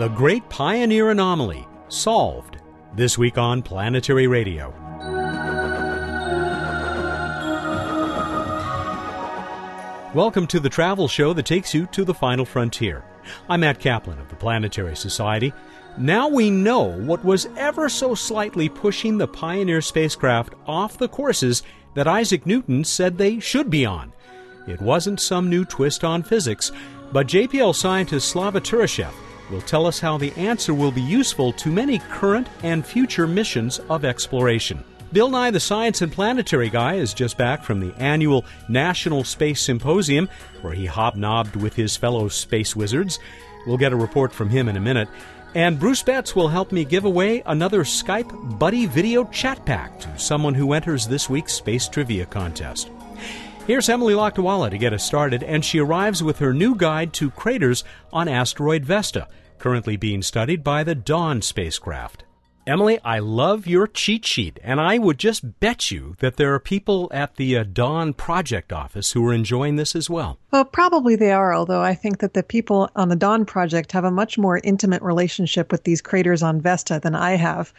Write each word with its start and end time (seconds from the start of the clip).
The 0.00 0.08
Great 0.08 0.48
Pioneer 0.48 1.10
Anomaly 1.10 1.68
Solved. 1.88 2.56
This 2.94 3.18
week 3.18 3.36
on 3.36 3.60
Planetary 3.60 4.26
Radio. 4.28 4.70
Welcome 10.14 10.46
to 10.46 10.58
the 10.58 10.70
travel 10.70 11.06
show 11.06 11.34
that 11.34 11.44
takes 11.44 11.74
you 11.74 11.84
to 11.88 12.06
the 12.06 12.14
final 12.14 12.46
frontier. 12.46 13.04
I'm 13.46 13.60
Matt 13.60 13.78
Kaplan 13.78 14.18
of 14.18 14.30
the 14.30 14.36
Planetary 14.36 14.96
Society. 14.96 15.52
Now 15.98 16.28
we 16.28 16.48
know 16.48 16.98
what 17.02 17.22
was 17.22 17.48
ever 17.58 17.90
so 17.90 18.14
slightly 18.14 18.70
pushing 18.70 19.18
the 19.18 19.28
Pioneer 19.28 19.82
spacecraft 19.82 20.54
off 20.66 20.96
the 20.96 21.08
courses 21.08 21.62
that 21.92 22.08
Isaac 22.08 22.46
Newton 22.46 22.84
said 22.84 23.18
they 23.18 23.38
should 23.38 23.68
be 23.68 23.84
on. 23.84 24.14
It 24.66 24.80
wasn't 24.80 25.20
some 25.20 25.50
new 25.50 25.66
twist 25.66 26.04
on 26.04 26.22
physics, 26.22 26.72
but 27.12 27.26
JPL 27.26 27.74
scientist 27.74 28.30
Slava 28.30 28.62
Turyshev 28.62 29.12
will 29.50 29.60
tell 29.62 29.86
us 29.86 30.00
how 30.00 30.18
the 30.18 30.32
answer 30.32 30.72
will 30.74 30.92
be 30.92 31.02
useful 31.02 31.52
to 31.54 31.70
many 31.70 31.98
current 31.98 32.48
and 32.62 32.84
future 32.84 33.26
missions 33.26 33.78
of 33.90 34.04
exploration. 34.04 34.84
Bill 35.12 35.28
Nye, 35.28 35.50
the 35.50 35.58
science 35.58 36.02
and 36.02 36.12
planetary 36.12 36.70
guy, 36.70 36.94
is 36.94 37.12
just 37.12 37.36
back 37.36 37.64
from 37.64 37.80
the 37.80 37.92
annual 38.00 38.44
National 38.68 39.24
Space 39.24 39.60
Symposium, 39.60 40.28
where 40.62 40.72
he 40.72 40.86
hobnobbed 40.86 41.56
with 41.56 41.74
his 41.74 41.96
fellow 41.96 42.28
space 42.28 42.76
wizards. 42.76 43.18
We'll 43.66 43.76
get 43.76 43.92
a 43.92 43.96
report 43.96 44.32
from 44.32 44.50
him 44.50 44.68
in 44.68 44.76
a 44.76 44.80
minute. 44.80 45.08
And 45.56 45.80
Bruce 45.80 46.04
Betts 46.04 46.36
will 46.36 46.46
help 46.46 46.70
me 46.70 46.84
give 46.84 47.04
away 47.04 47.42
another 47.44 47.82
Skype 47.82 48.58
Buddy 48.60 48.86
Video 48.86 49.24
Chat 49.24 49.66
Pack 49.66 49.98
to 49.98 50.18
someone 50.18 50.54
who 50.54 50.74
enters 50.74 51.08
this 51.08 51.28
week's 51.28 51.54
Space 51.54 51.88
Trivia 51.88 52.24
Contest. 52.24 52.88
Here's 53.70 53.88
Emily 53.88 54.14
Lakdawalla 54.14 54.68
to 54.70 54.78
get 54.78 54.92
us 54.92 55.04
started, 55.04 55.44
and 55.44 55.64
she 55.64 55.78
arrives 55.78 56.24
with 56.24 56.40
her 56.40 56.52
new 56.52 56.74
guide 56.74 57.12
to 57.12 57.30
craters 57.30 57.84
on 58.12 58.26
asteroid 58.26 58.84
Vesta, 58.84 59.28
currently 59.60 59.96
being 59.96 60.22
studied 60.22 60.64
by 60.64 60.82
the 60.82 60.96
Dawn 60.96 61.40
spacecraft. 61.40 62.24
Emily, 62.70 63.00
I 63.04 63.18
love 63.18 63.66
your 63.66 63.88
cheat 63.88 64.24
sheet, 64.24 64.60
and 64.62 64.80
I 64.80 64.96
would 64.96 65.18
just 65.18 65.58
bet 65.58 65.90
you 65.90 66.14
that 66.20 66.36
there 66.36 66.54
are 66.54 66.60
people 66.60 67.10
at 67.10 67.34
the 67.34 67.58
uh, 67.58 67.64
Dawn 67.64 68.12
Project 68.12 68.72
office 68.72 69.10
who 69.10 69.26
are 69.26 69.32
enjoying 69.32 69.74
this 69.74 69.96
as 69.96 70.08
well. 70.08 70.38
Well, 70.52 70.64
probably 70.64 71.16
they 71.16 71.32
are, 71.32 71.52
although 71.52 71.82
I 71.82 71.94
think 71.94 72.18
that 72.18 72.34
the 72.34 72.44
people 72.44 72.88
on 72.94 73.08
the 73.08 73.16
Dawn 73.16 73.44
Project 73.44 73.90
have 73.90 74.04
a 74.04 74.10
much 74.10 74.38
more 74.38 74.60
intimate 74.62 75.02
relationship 75.02 75.72
with 75.72 75.82
these 75.82 76.00
craters 76.00 76.44
on 76.44 76.60
Vesta 76.60 77.00
than 77.00 77.16
I 77.16 77.32
have. 77.32 77.72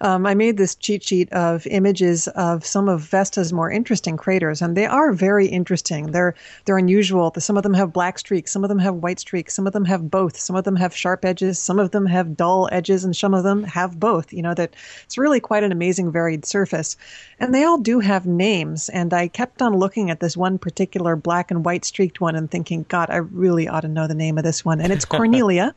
Um, 0.00 0.24
I 0.26 0.34
made 0.34 0.56
this 0.56 0.74
cheat 0.74 1.02
sheet 1.02 1.30
of 1.32 1.66
images 1.66 2.26
of 2.28 2.64
some 2.64 2.88
of 2.88 3.02
Vesta's 3.02 3.52
more 3.52 3.70
interesting 3.70 4.16
craters, 4.16 4.62
and 4.62 4.76
they 4.76 4.86
are 4.86 5.12
very 5.12 5.46
interesting. 5.46 6.12
They're 6.12 6.34
they're 6.64 6.78
unusual. 6.78 7.32
Some 7.38 7.58
of 7.58 7.64
them 7.64 7.74
have 7.74 7.92
black 7.92 8.18
streaks, 8.18 8.52
some 8.52 8.64
of 8.64 8.68
them 8.68 8.78
have 8.78 8.94
white 8.94 9.20
streaks, 9.20 9.52
some 9.52 9.66
of 9.66 9.74
them 9.74 9.84
have 9.84 10.10
both. 10.10 10.38
Some 10.38 10.56
of 10.56 10.64
them 10.64 10.76
have 10.76 10.96
sharp 10.96 11.24
edges, 11.26 11.58
some 11.58 11.78
of 11.78 11.90
them 11.90 12.06
have 12.06 12.36
dull 12.36 12.68
edges, 12.72 13.04
and 13.04 13.14
some 13.14 13.34
of 13.34 13.44
them 13.44 13.64
have 13.64 14.00
both. 14.00 14.32
You 14.38 14.42
know 14.42 14.54
that 14.54 14.74
it's 15.04 15.18
really 15.18 15.40
quite 15.40 15.64
an 15.64 15.72
amazing 15.72 16.10
varied 16.10 16.46
surface, 16.46 16.96
and 17.38 17.54
they 17.54 17.64
all 17.64 17.78
do 17.78 18.00
have 18.00 18.24
names. 18.24 18.88
And 18.88 19.12
I 19.12 19.28
kept 19.28 19.60
on 19.60 19.76
looking 19.76 20.10
at 20.10 20.20
this 20.20 20.36
one 20.36 20.56
particular 20.56 21.14
black 21.14 21.50
and 21.50 21.64
white 21.64 21.84
streaked 21.84 22.20
one 22.20 22.36
and 22.36 22.50
thinking, 22.50 22.86
God, 22.88 23.10
I 23.10 23.16
really 23.16 23.68
ought 23.68 23.80
to 23.80 23.88
know 23.88 24.06
the 24.06 24.14
name 24.14 24.38
of 24.38 24.44
this 24.44 24.64
one, 24.64 24.80
and 24.80 24.92
it's 24.92 25.04
Cornelia. 25.16 25.74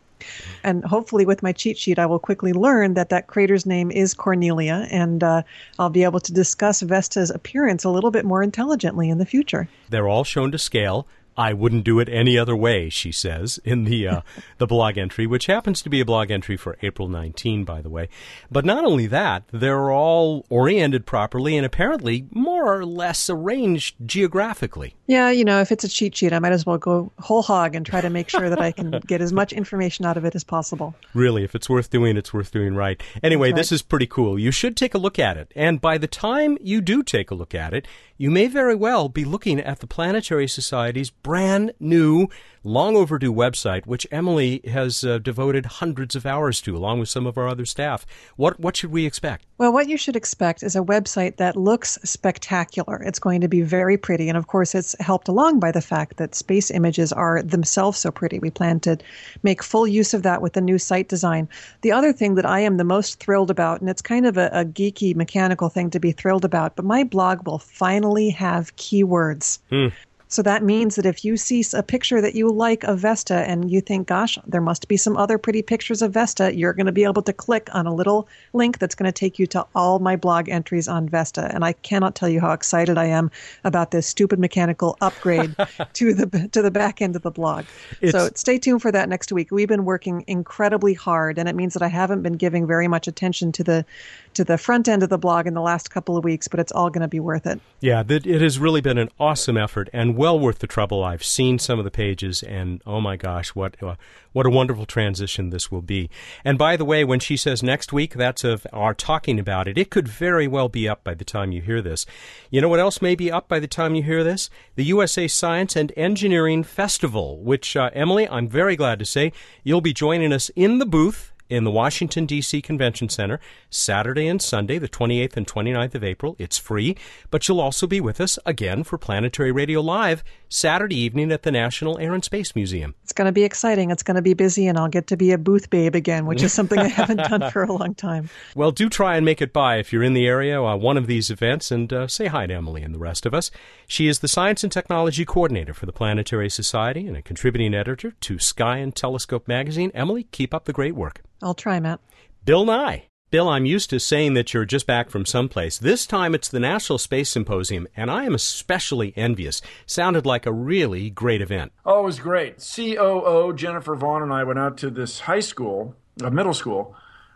And 0.64 0.86
hopefully, 0.86 1.26
with 1.26 1.42
my 1.42 1.52
cheat 1.52 1.78
sheet, 1.78 1.98
I 1.98 2.06
will 2.06 2.20
quickly 2.20 2.54
learn 2.54 2.94
that 2.94 3.10
that 3.10 3.28
crater's 3.28 3.66
name 3.66 3.92
is 3.92 4.14
Cornelia, 4.14 4.88
and 4.92 5.24
uh, 5.24 5.42
I'll 5.80 5.90
be 5.90 6.04
able 6.04 6.20
to 6.20 6.32
discuss 6.32 6.82
Vesta's 6.82 7.32
appearance 7.32 7.84
a 7.84 7.90
little 7.90 8.12
bit 8.12 8.26
more 8.26 8.44
intelligently 8.44 9.10
in 9.10 9.18
the 9.18 9.26
future. 9.26 9.68
They're 9.90 10.08
all 10.08 10.24
shown 10.24 10.52
to 10.52 10.60
scale. 10.60 11.08
I 11.42 11.54
wouldn't 11.54 11.84
do 11.84 12.00
it 12.00 12.08
any 12.08 12.38
other 12.38 12.56
way, 12.56 12.90
she 12.90 13.12
says 13.12 13.60
in 13.66 13.86
the 13.86 14.08
uh, 14.08 14.22
the 14.60 14.68
blog 14.68 14.98
entry, 14.98 15.26
which 15.26 15.48
happens 15.48 15.82
to 15.82 15.90
be 15.90 16.00
a 16.00 16.06
blog 16.06 16.30
entry 16.30 16.56
for 16.56 16.78
April 16.84 17.08
19, 17.08 17.64
by 17.66 17.82
the 17.82 17.90
way. 17.90 18.10
But 18.52 18.64
not 18.64 18.86
only 18.86 19.08
that, 19.08 19.44
they're 19.52 19.92
all 19.92 20.46
oriented 20.50 21.08
properly 21.08 21.58
and 21.58 21.66
apparently 21.66 22.28
more 22.30 22.72
or 22.72 22.86
less 22.86 23.28
arranged 23.28 23.96
geographically. 24.06 24.94
Yeah, 25.08 25.32
you 25.32 25.44
know, 25.44 25.62
if 25.62 25.72
it's 25.72 25.84
a 25.84 25.90
cheat 25.90 26.16
sheet, 26.16 26.32
I 26.32 26.38
might 26.38 26.52
as 26.52 26.64
well 26.64 26.78
go 26.78 27.12
whole 27.18 27.42
hog 27.42 27.76
and 27.76 27.86
try 27.86 28.02
to 28.02 28.10
make 28.12 28.30
sure 28.30 28.50
that 28.50 28.62
I 28.62 28.72
can 28.72 28.92
get 29.08 29.20
as 29.20 29.34
much 29.34 29.52
information 29.52 30.06
out 30.06 30.18
of 30.18 30.26
it 30.26 30.36
as 30.36 30.44
possible. 30.44 30.94
Really, 31.16 31.44
if 31.44 31.56
it's 31.56 31.70
worth 31.70 31.90
doing, 31.90 32.18
it's 32.18 32.34
worth 32.34 32.52
doing 32.52 32.76
right. 32.76 33.02
Anyway, 33.24 33.50
right. 33.50 33.56
this 33.56 33.72
is 33.72 33.82
pretty 33.82 34.08
cool. 34.08 34.38
You 34.38 34.52
should 34.52 34.78
take 34.78 34.94
a 34.94 35.00
look 35.00 35.18
at 35.18 35.38
it. 35.38 35.52
And 35.56 35.82
by 35.82 35.98
the 35.98 36.08
time 36.08 36.60
you 36.62 36.82
do 36.82 37.02
take 37.02 37.32
a 37.32 37.36
look 37.36 37.56
at 37.56 37.74
it, 37.74 37.88
you 38.22 38.30
may 38.30 38.46
very 38.46 38.76
well 38.76 39.10
be 39.10 39.26
looking 39.26 39.60
at 39.60 39.80
the 39.80 39.88
Planetary 39.88 40.48
Society's 40.48 41.10
brand 41.10 41.74
new 41.80 42.28
long 42.64 42.96
overdue 42.96 43.34
website, 43.34 43.86
which 43.86 44.08
Emily 44.12 44.62
has 44.66 45.04
uh, 45.04 45.18
devoted 45.18 45.66
hundreds 45.66 46.16
of 46.16 46.26
hours 46.26 46.62
to, 46.62 46.76
along 46.76 47.00
with 47.00 47.10
some 47.10 47.26
of 47.26 47.38
our 47.38 47.48
other 47.48 47.66
staff. 47.66 48.06
What 48.36 48.60
what 48.60 48.78
should 48.78 48.92
we 48.92 49.06
expect? 49.06 49.46
Well, 49.58 49.74
what 49.74 49.88
you 49.88 49.98
should 49.98 50.16
expect 50.16 50.64
is 50.64 50.76
a 50.76 50.82
website 50.82 51.38
that 51.38 51.56
looks 51.56 52.00
spectacular. 52.04 53.02
It's 53.04 53.20
going 53.20 53.42
to 53.42 53.48
be 53.48 53.62
very 53.62 53.98
pretty, 53.98 54.28
and 54.28 54.38
of 54.38 54.48
course, 54.48 54.74
it's 54.74 54.96
helped 55.00 55.28
along 55.28 55.60
by 55.60 55.72
the 55.72 55.82
fact 55.82 56.18
that 56.18 56.34
space 56.34 56.72
images 56.72 57.14
are 57.14 57.44
themselves 57.44 58.00
so 58.00 58.12
pretty. 58.12 58.40
We 58.40 58.50
plan 58.50 58.80
to 58.82 58.98
make 59.44 59.62
full 59.62 59.88
use 59.88 60.14
of 60.14 60.24
that 60.24 60.42
with 60.42 60.54
the 60.54 60.62
new 60.62 60.78
site 60.78 61.10
design. 61.10 61.48
The 61.82 61.92
other 61.92 62.12
thing 62.12 62.36
that 62.36 62.46
I 62.46 62.62
am 62.62 62.78
the 62.78 62.84
most 62.84 63.20
thrilled 63.20 63.52
about, 63.52 63.82
and 63.82 63.90
it's 63.90 64.02
kind 64.02 64.26
of 64.26 64.38
a, 64.38 64.50
a 64.52 64.66
geeky 64.66 65.16
mechanical 65.16 65.70
thing 65.70 65.90
to 65.92 66.00
be 66.00 66.12
thrilled 66.12 66.46
about, 66.46 66.76
but 66.76 66.86
my 66.86 67.04
blog 67.04 67.46
will 67.46 67.60
finally 67.60 68.30
have 68.30 68.76
keywords. 68.78 69.60
Hmm. 69.70 69.88
So 70.32 70.42
that 70.44 70.64
means 70.64 70.96
that 70.96 71.06
if 71.06 71.26
you 71.26 71.36
see 71.36 71.62
a 71.74 71.84
picture 71.84 72.22
that 72.22 72.36
you 72.36 72.50
like 72.50 72.86
of 72.86 73.00
Vesta 73.00 73.36
and 73.36 73.70
you 73.70 73.82
think, 73.82 74.08
gosh, 74.08 74.40
there 74.48 74.62
must 74.62 74.88
be 74.88 74.96
some 74.96 75.18
other 75.18 75.38
pretty 75.38 75.62
pictures 75.62 76.02
of 76.02 76.14
Vesta, 76.14 76.56
you're 76.56 76.72
going 76.72 76.86
to 76.86 76.94
be 76.94 77.04
able 77.04 77.22
to 77.24 77.34
click 77.34 77.68
on 77.74 77.86
a 77.86 77.94
little 77.94 78.30
link 78.54 78.80
that's 78.80 78.96
going 78.96 79.12
to 79.12 79.12
take 79.12 79.38
you 79.38 79.46
to 79.48 79.68
all 79.76 80.00
my 80.00 80.16
blog 80.16 80.48
entries 80.48 80.88
on 80.88 81.10
Vesta. 81.10 81.54
And 81.54 81.66
I 81.66 81.74
cannot 81.74 82.16
tell 82.16 82.30
you 82.30 82.40
how 82.40 82.54
excited 82.54 82.98
I 82.98 83.08
am 83.08 83.30
about 83.66 83.92
this 83.92 84.08
stupid 84.08 84.40
mechanical 84.40 84.96
upgrade 85.02 85.54
to 85.94 86.14
the 86.14 86.48
to 86.54 86.62
the 86.62 86.72
back 86.72 87.02
end 87.02 87.18
of 87.18 87.24
the 87.24 87.32
blog. 87.32 87.66
It's, 88.00 88.14
so 88.14 88.30
stay 88.34 88.58
tuned 88.58 88.82
for 88.82 88.92
that 88.94 89.10
next 89.10 89.34
week. 89.34 89.52
We've 89.52 89.68
been 89.68 89.84
working 89.84 90.24
incredibly 90.28 90.94
hard, 90.94 91.40
and 91.40 91.50
it 91.50 91.58
means 91.58 91.74
that 91.74 91.84
I 91.84 91.90
haven't 91.90 92.22
been 92.22 92.38
giving 92.38 92.66
very 92.66 92.88
much 92.88 93.06
attention 93.06 93.52
to 93.52 93.66
the 93.66 93.86
to 94.34 94.44
the 94.44 94.58
front 94.58 94.88
end 94.88 95.04
of 95.04 95.10
the 95.10 95.18
blog 95.18 95.48
in 95.48 95.54
the 95.54 95.62
last 95.62 95.92
couple 95.92 96.18
of 96.18 96.24
weeks, 96.24 96.48
but 96.48 96.60
it's 96.60 96.72
all 96.72 96.90
going 96.90 97.02
to 97.02 97.08
be 97.08 97.20
worth 97.20 97.46
it. 97.46 97.60
Yeah, 97.80 98.04
it 98.08 98.42
has 98.42 98.60
really 98.60 98.82
been 98.82 98.98
an 98.98 99.10
awesome 99.20 99.58
effort 99.58 99.90
and 99.94 100.16
well 100.16 100.40
worth 100.40 100.60
the 100.60 100.68
trouble. 100.68 101.04
I've 101.04 101.24
seen 101.24 101.60
some 101.60 101.80
of 101.80 101.86
the 101.86 101.92
pages, 101.92 102.44
and 102.44 102.82
oh 102.86 103.02
my 103.02 103.16
gosh, 103.16 103.50
what 103.50 103.82
uh, 103.82 103.96
what 104.34 104.46
a 104.46 104.50
wonderful 104.50 104.86
transition 104.86 105.50
this 105.50 105.72
will 105.72 105.82
be. 105.82 106.10
And 106.46 106.58
by 106.58 106.78
the 106.78 106.86
way, 106.86 107.04
when 107.04 107.20
she 107.20 107.36
says 107.36 107.62
next 107.62 107.92
week, 107.92 108.14
that's 108.14 108.44
of 108.44 108.66
our 108.72 108.94
talking 108.94 109.40
about 109.40 109.68
it. 109.68 109.78
It 109.78 109.90
could 109.90 110.08
very 110.08 110.48
well 110.48 110.70
be 110.70 110.88
up 110.88 111.04
by 111.04 111.14
the 111.14 111.26
time 111.26 111.52
you 111.52 111.62
hear 111.62 111.82
this. 111.82 112.06
You 112.50 112.62
know 112.62 112.70
what 112.70 112.80
else 112.80 113.02
may 113.02 113.16
be 113.16 113.32
up 113.32 113.48
by 113.48 113.60
the 113.60 113.68
time 113.68 113.96
you 113.96 114.04
hear 114.04 114.24
this? 114.24 114.50
The 114.76 114.86
USA 114.86 115.28
Science 115.28 115.76
and 115.76 115.92
Engineering 115.98 116.64
Festival, 116.64 117.44
which 117.44 117.76
uh, 117.76 117.90
Emily, 117.94 118.28
I'm 118.30 118.48
very 118.48 118.76
glad 118.76 119.00
to 119.00 119.06
say, 119.06 119.34
you'll 119.64 119.82
be 119.82 119.94
joining 119.94 120.32
us 120.32 120.50
in 120.56 120.80
the 120.80 120.86
booth 120.86 121.31
in 121.52 121.66
the 121.66 121.70
Washington, 121.70 122.26
D.C. 122.26 122.62
Convention 122.62 123.10
Center 123.10 123.40
Saturday 123.70 124.26
and 124.28 124.42
Sunday, 124.42 124.80
the 124.80 124.88
28th 124.88 125.36
and 125.36 125.46
29th 125.46 125.96
of 125.96 126.04
April. 126.04 126.36
It's 126.40 126.58
free, 126.58 126.96
but 127.30 127.48
you'll 127.48 127.60
also 127.60 127.86
be 127.86 128.00
with 128.00 128.22
us 128.22 128.40
again 128.46 128.84
for 128.84 128.98
Planetary 128.98 129.52
Radio 129.52 129.82
Live 129.82 130.24
Saturday 130.52 131.00
evening 131.00 131.32
at 131.32 131.44
the 131.44 131.52
National 131.52 131.98
Air 131.98 132.14
and 132.14 132.24
Space 132.24 132.56
Museum. 132.56 132.94
It's 133.04 133.14
going 133.14 133.28
to 133.28 133.32
be 133.32 133.44
exciting. 133.44 133.90
It's 133.90 134.04
going 134.04 134.16
to 134.16 134.22
be 134.22 134.34
busy, 134.34 134.68
and 134.68 134.78
I'll 134.78 134.90
get 134.90 135.08
to 135.08 135.18
be 135.18 135.32
a 135.32 135.38
booth 135.38 135.70
babe 135.70 135.96
again, 135.96 136.26
which 136.26 136.44
is 136.44 136.52
something 136.52 136.78
I 136.78 136.88
haven't 136.90 137.18
done 137.18 137.50
for 137.52 137.64
a 137.64 137.72
long 137.72 137.96
time. 137.96 138.30
Well, 138.54 138.72
do 138.72 138.90
try 138.90 139.16
and 139.16 139.26
make 139.26 139.42
it 139.42 139.54
by 139.54 139.78
if 139.78 139.94
you're 139.94 140.04
in 140.04 140.14
the 140.14 140.28
area, 140.28 140.62
uh, 140.62 140.76
one 140.76 140.98
of 140.98 141.08
these 141.08 141.32
events, 141.32 141.72
and 141.72 141.92
uh, 141.94 142.08
say 142.08 142.28
hi 142.28 142.48
to 142.48 142.54
Emily 142.54 142.84
and 142.84 142.94
the 142.94 143.00
rest 143.00 143.26
of 143.26 143.34
us. 143.34 143.50
She 143.88 144.10
is 144.10 144.20
the 144.20 144.28
Science 144.28 144.62
and 144.64 144.72
Technology 144.72 145.24
Coordinator 145.24 145.74
for 145.74 145.86
the 145.86 145.94
Planetary 145.94 146.50
Society 146.50 147.08
and 147.08 147.16
a 147.16 147.22
contributing 147.22 147.74
editor 147.74 148.12
to 148.12 148.38
Sky 148.38 148.78
and 148.78 148.94
Telescope 148.94 149.48
magazine. 149.48 149.90
Emily, 149.94 150.26
keep 150.32 150.54
up 150.54 150.66
the 150.66 150.74
great 150.74 150.96
work. 150.96 151.22
I'll 151.42 151.54
try, 151.54 151.80
Matt. 151.80 152.02
Bill 152.44 152.66
Nye. 152.66 153.06
Bill, 153.32 153.48
I'm 153.48 153.66
used 153.66 153.90
to 153.92 154.00
saying 154.02 154.34
that 154.34 154.54
you're 154.54 154.66
just 154.66 154.86
back 154.86 155.10
from 155.10 155.26
someplace. 155.26 155.78
This 155.78 156.06
time 156.06 156.36
it's 156.36 156.50
the 156.50 156.60
National 156.60 156.98
Space 156.98 157.30
Symposium, 157.30 157.88
and 157.96 158.12
I 158.12 158.26
am 158.26 158.36
especially 158.36 159.14
envious. 159.16 159.62
Sounded 159.86 160.26
like 160.26 160.46
a 160.46 160.52
really 160.52 161.10
great 161.10 161.42
event. 161.42 161.72
Oh, 161.86 162.02
it 162.02 162.04
was 162.04 162.20
great. 162.20 162.58
COO 162.58 163.54
Jennifer 163.56 163.96
Vaughn 163.96 164.22
and 164.22 164.34
I 164.34 164.44
went 164.44 164.60
out 164.60 164.78
to 164.80 164.90
this 164.90 165.22
high 165.22 165.40
school, 165.40 165.96
a 166.22 166.30
middle 166.30 166.54
school, 166.54 166.94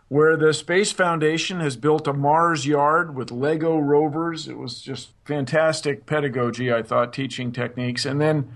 where 0.09 0.35
the 0.35 0.53
Space 0.53 0.91
Foundation 0.91 1.61
has 1.61 1.77
built 1.77 2.09
a 2.09 2.13
Mars 2.13 2.67
yard 2.67 3.15
with 3.15 3.31
Lego 3.31 3.77
rovers. 3.77 4.49
It 4.49 4.57
was 4.57 4.81
just 4.81 5.11
fantastic 5.23 6.05
pedagogy, 6.05 6.73
I 6.73 6.83
thought, 6.83 7.13
teaching 7.13 7.53
techniques. 7.53 8.05
And 8.05 8.19
then 8.19 8.51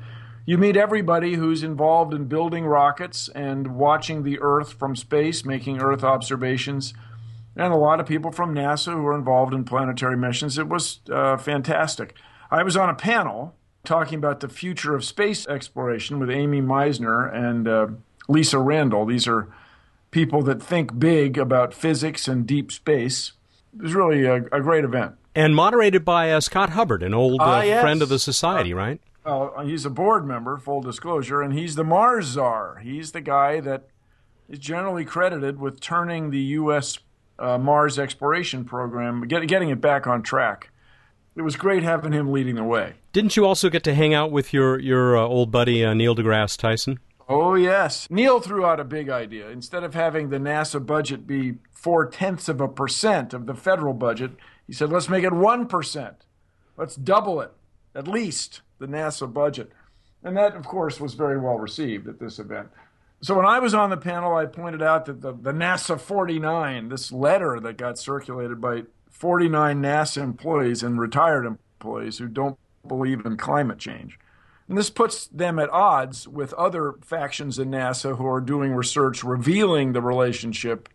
you 0.45 0.57
meet 0.57 0.75
everybody 0.75 1.35
who's 1.35 1.63
involved 1.63 2.13
in 2.13 2.25
building 2.25 2.65
rockets 2.65 3.29
and 3.29 3.77
watching 3.77 4.23
the 4.23 4.39
Earth 4.41 4.73
from 4.73 4.97
space, 4.97 5.45
making 5.45 5.81
Earth 5.81 6.03
observations, 6.03 6.93
and 7.59 7.73
a 7.73 7.77
lot 7.77 7.99
of 7.99 8.05
people 8.05 8.31
from 8.31 8.55
NASA 8.55 8.93
who 8.93 9.05
are 9.05 9.17
involved 9.17 9.53
in 9.53 9.65
planetary 9.65 10.15
missions. 10.15 10.57
It 10.57 10.69
was 10.69 11.01
uh, 11.11 11.35
fantastic. 11.35 12.15
I 12.49 12.63
was 12.63 12.77
on 12.77 12.89
a 12.89 12.95
panel 12.95 13.53
talking 13.83 14.17
about 14.17 14.39
the 14.39 14.47
future 14.47 14.95
of 14.95 15.03
space 15.03 15.45
exploration 15.45 16.19
with 16.19 16.29
Amy 16.29 16.61
Mainzer 16.61 17.33
and 17.33 17.67
uh, 17.67 17.87
Lisa 18.29 18.59
Randall. 18.59 19.05
These 19.05 19.27
are 19.27 19.49
people 20.09 20.41
that 20.43 20.63
think 20.63 20.97
big 20.97 21.37
about 21.37 21.73
physics 21.73 22.29
and 22.29 22.47
deep 22.47 22.71
space. 22.71 23.33
It 23.75 23.83
was 23.83 23.93
really 23.93 24.25
a, 24.25 24.45
a 24.53 24.61
great 24.61 24.85
event. 24.85 25.15
And 25.35 25.53
moderated 25.53 26.05
by 26.05 26.31
uh, 26.31 26.39
Scott 26.39 26.71
Hubbard, 26.71 27.03
an 27.03 27.13
old 27.13 27.41
uh, 27.41 27.57
uh, 27.57 27.61
yes. 27.61 27.81
friend 27.81 28.01
of 28.01 28.09
the 28.09 28.19
society, 28.19 28.73
right? 28.73 29.01
Uh, 29.25 29.63
he's 29.63 29.85
a 29.85 29.89
board 29.89 30.25
member, 30.25 30.57
full 30.57 30.81
disclosure, 30.81 31.41
and 31.41 31.53
he's 31.53 31.75
the 31.75 31.83
Mars 31.83 32.25
czar. 32.25 32.79
He's 32.81 33.11
the 33.11 33.21
guy 33.21 33.59
that 33.59 33.89
is 34.47 34.59
generally 34.59 35.03
credited 35.03 35.59
with 35.59 35.81
turning 35.81 36.31
the 36.31 36.39
U.S. 36.39 36.97
Uh, 37.39 37.57
Mars 37.57 37.97
exploration 37.97 38.65
program, 38.65 39.27
get, 39.27 39.47
getting 39.47 39.69
it 39.69 39.79
back 39.79 40.05
on 40.05 40.21
track. 40.21 40.71
It 41.35 41.41
was 41.41 41.55
great 41.55 41.83
having 41.83 42.11
him 42.11 42.31
leading 42.31 42.55
the 42.55 42.63
way. 42.63 42.95
Didn't 43.13 43.37
you 43.37 43.45
also 43.45 43.69
get 43.69 43.83
to 43.85 43.95
hang 43.95 44.13
out 44.13 44.29
with 44.29 44.53
your 44.53 44.77
your 44.77 45.17
uh, 45.17 45.21
old 45.21 45.51
buddy 45.51 45.85
Neil 45.93 46.15
deGrasse 46.15 46.57
Tyson? 46.57 46.99
Oh, 47.29 47.53
yes. 47.53 48.07
Neil 48.09 48.39
threw 48.39 48.65
out 48.65 48.79
a 48.79 48.83
big 48.83 49.07
idea. 49.07 49.49
Instead 49.49 49.83
of 49.83 49.93
having 49.93 50.29
the 50.29 50.39
NASA 50.39 50.83
budget 50.83 51.27
be 51.27 51.55
four 51.71 52.07
tenths 52.07 52.49
of 52.49 52.59
a 52.59 52.67
percent 52.67 53.35
of 53.35 53.45
the 53.45 53.53
federal 53.53 53.93
budget, 53.93 54.31
he 54.65 54.73
said, 54.73 54.91
let's 54.91 55.09
make 55.09 55.23
it 55.23 55.31
1%. 55.31 56.15
Let's 56.75 56.95
double 56.95 57.39
it, 57.41 57.51
at 57.93 58.07
least, 58.07 58.61
the 58.79 58.87
NASA 58.87 59.31
budget. 59.31 59.71
And 60.23 60.35
that, 60.37 60.55
of 60.55 60.65
course, 60.65 60.99
was 60.99 61.13
very 61.13 61.39
well 61.39 61.59
received 61.59 62.07
at 62.07 62.19
this 62.19 62.39
event. 62.39 62.69
So 63.21 63.35
when 63.35 63.45
I 63.45 63.59
was 63.59 63.73
on 63.73 63.89
the 63.89 63.97
panel, 63.97 64.35
I 64.35 64.45
pointed 64.45 64.81
out 64.81 65.05
that 65.05 65.21
the, 65.21 65.33
the 65.33 65.51
NASA 65.51 65.99
49, 65.99 66.89
this 66.89 67.11
letter 67.11 67.59
that 67.59 67.77
got 67.77 67.97
circulated 67.97 68.61
by 68.61 68.83
49 69.09 69.81
NASA 69.81 70.21
employees 70.21 70.83
and 70.83 70.99
retired 70.99 71.45
employees 71.45 72.19
who 72.19 72.27
don't 72.27 72.57
believe 72.87 73.25
in 73.25 73.35
climate 73.35 73.77
change, 73.77 74.17
and 74.69 74.77
this 74.77 74.89
puts 74.89 75.27
them 75.27 75.59
at 75.59 75.69
odds 75.69 76.27
with 76.27 76.53
other 76.53 76.95
factions 77.01 77.59
in 77.59 77.71
NASA 77.71 78.17
who 78.17 78.25
are 78.25 78.39
doing 78.39 78.71
research 78.73 79.23
revealing 79.23 79.91
the 79.91 80.01
relationship 80.01 80.87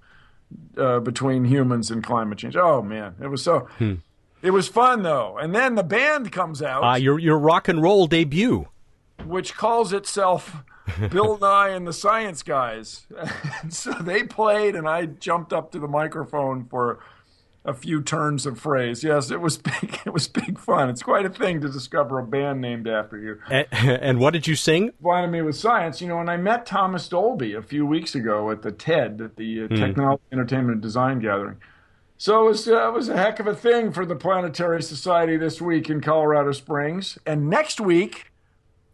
uh, 0.78 1.00
between 1.00 1.44
humans 1.44 1.90
and 1.90 2.02
climate 2.02 2.38
change. 2.38 2.56
Oh 2.56 2.80
man, 2.80 3.16
it 3.20 3.26
was 3.26 3.42
so. 3.42 3.68
Hmm. 3.78 3.94
It 4.42 4.50
was 4.52 4.68
fun 4.68 5.02
though, 5.02 5.36
and 5.38 5.54
then 5.54 5.74
the 5.74 5.82
band 5.82 6.30
comes 6.32 6.62
out. 6.62 6.82
Uh, 6.82 6.96
your 6.96 7.18
your 7.18 7.38
rock 7.38 7.68
and 7.68 7.82
roll 7.82 8.06
debut, 8.06 8.68
which 9.24 9.54
calls 9.54 9.92
itself 9.92 10.62
Bill 11.10 11.38
Nye 11.38 11.70
and 11.70 11.86
the 11.86 11.92
Science 11.92 12.42
Guys. 12.42 13.06
so 13.68 13.92
they 13.92 14.22
played, 14.22 14.76
and 14.76 14.88
I 14.88 15.06
jumped 15.06 15.52
up 15.52 15.72
to 15.72 15.78
the 15.78 15.88
microphone 15.88 16.66
for 16.66 17.00
a 17.64 17.72
few 17.72 18.02
turns 18.02 18.44
of 18.44 18.60
phrase. 18.60 19.02
Yes, 19.02 19.30
it 19.30 19.40
was 19.40 19.56
big. 19.80 19.98
It 20.04 20.12
was 20.12 20.28
big 20.28 20.58
fun. 20.58 20.90
It's 20.90 21.02
quite 21.02 21.24
a 21.24 21.30
thing 21.30 21.60
to 21.62 21.68
discover 21.68 22.18
a 22.18 22.26
band 22.26 22.60
named 22.60 22.86
after 22.86 23.18
you. 23.18 23.38
And, 23.50 23.66
and 23.72 24.20
what 24.20 24.32
did 24.32 24.46
you 24.46 24.54
sing? 24.54 24.92
Blinded 25.00 25.30
me 25.30 25.42
with 25.42 25.56
science. 25.56 26.00
You 26.00 26.08
know, 26.08 26.20
and 26.20 26.30
I 26.30 26.36
met 26.36 26.66
Thomas 26.66 27.08
Dolby 27.08 27.54
a 27.54 27.62
few 27.62 27.86
weeks 27.86 28.14
ago 28.14 28.50
at 28.50 28.62
the 28.62 28.72
TED, 28.72 29.20
at 29.22 29.36
the 29.36 29.64
uh, 29.64 29.68
mm. 29.68 29.76
Technology 29.76 30.22
Entertainment 30.32 30.80
Design 30.80 31.20
Gathering. 31.20 31.56
So 32.16 32.44
it 32.44 32.48
was, 32.48 32.68
uh, 32.68 32.88
it 32.88 32.92
was 32.92 33.08
a 33.08 33.16
heck 33.16 33.40
of 33.40 33.46
a 33.46 33.56
thing 33.56 33.92
for 33.92 34.06
the 34.06 34.14
Planetary 34.14 34.82
Society 34.82 35.36
this 35.36 35.60
week 35.60 35.90
in 35.90 36.00
Colorado 36.00 36.52
Springs. 36.52 37.18
And 37.26 37.50
next 37.50 37.80
week 37.80 38.32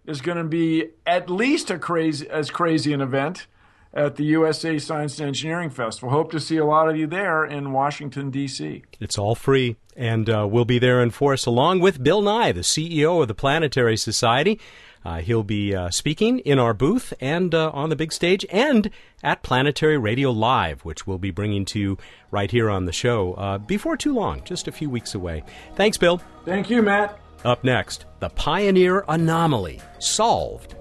is 0.07 0.21
going 0.21 0.39
to 0.39 0.45
be 0.45 0.89
at 1.07 1.31
least 1.31 1.71
a 1.71 1.79
crazy 1.79 2.29
as 2.29 2.51
crazy 2.51 2.93
an 2.93 3.01
event 3.01 3.47
at 3.93 4.17
the 4.17 4.25
USA 4.25 4.79
Science 4.79 5.19
and 5.19 5.29
Engineering 5.29 5.71
Festival. 5.71 6.11
Hope 6.11 6.31
to 6.33 6.41
see 6.41 6.57
a 6.57 6.65
lot 6.65 6.89
of 6.89 6.97
you 6.97 7.07
there 7.07 7.45
in 7.45 7.73
Washington, 7.73 8.31
D.C. 8.31 8.85
It's 9.01 9.19
all 9.19 9.35
free, 9.35 9.77
and 9.97 10.31
uh, 10.31 10.47
we'll 10.49 10.65
be 10.65 10.79
there 10.79 11.03
in 11.03 11.11
force 11.11 11.47
along 11.47 11.81
with 11.81 12.03
Bill 12.03 12.23
Nye, 12.23 12.53
the 12.53 12.61
CEO 12.61 13.21
of 13.21 13.29
the 13.29 13.35
Planetary 13.35 13.97
Society. 13.97 14.61
Uh, 15.05 15.19
he'll 15.21 15.43
be 15.43 15.75
uh, 15.75 15.91
speaking 15.91 16.41
in 16.41 16.59
our 16.59 16.75
booth 16.75 17.15
and 17.21 17.55
uh, 17.55 17.71
on 17.73 17.89
the 17.89 17.97
big 17.97 18.13
stage 18.13 18.45
and 18.51 18.91
at 19.23 19.43
Planetary 19.43 19.97
Radio 19.97 20.31
Live, 20.31 20.85
which 20.85 21.07
we'll 21.07 21.19
be 21.19 21.31
bringing 21.31 21.65
to 21.65 21.79
you 21.79 21.99
right 22.31 22.51
here 22.51 22.69
on 22.69 22.85
the 22.85 22.93
show 22.93 23.33
uh, 23.35 23.59
before 23.59 23.97
too 23.97 24.15
long, 24.15 24.45
just 24.45 24.69
a 24.69 24.73
few 24.73 24.91
weeks 24.91 25.15
away. 25.15 25.43
Thanks, 25.75 25.97
Bill. 25.97 26.21
Thank 26.45 26.69
you, 26.69 26.83
Matt. 26.83 27.19
Up 27.43 27.65
next, 27.65 28.05
the 28.19 28.29
Pioneer 28.29 29.03
Anomaly 29.09 29.81
solved. 29.99 30.75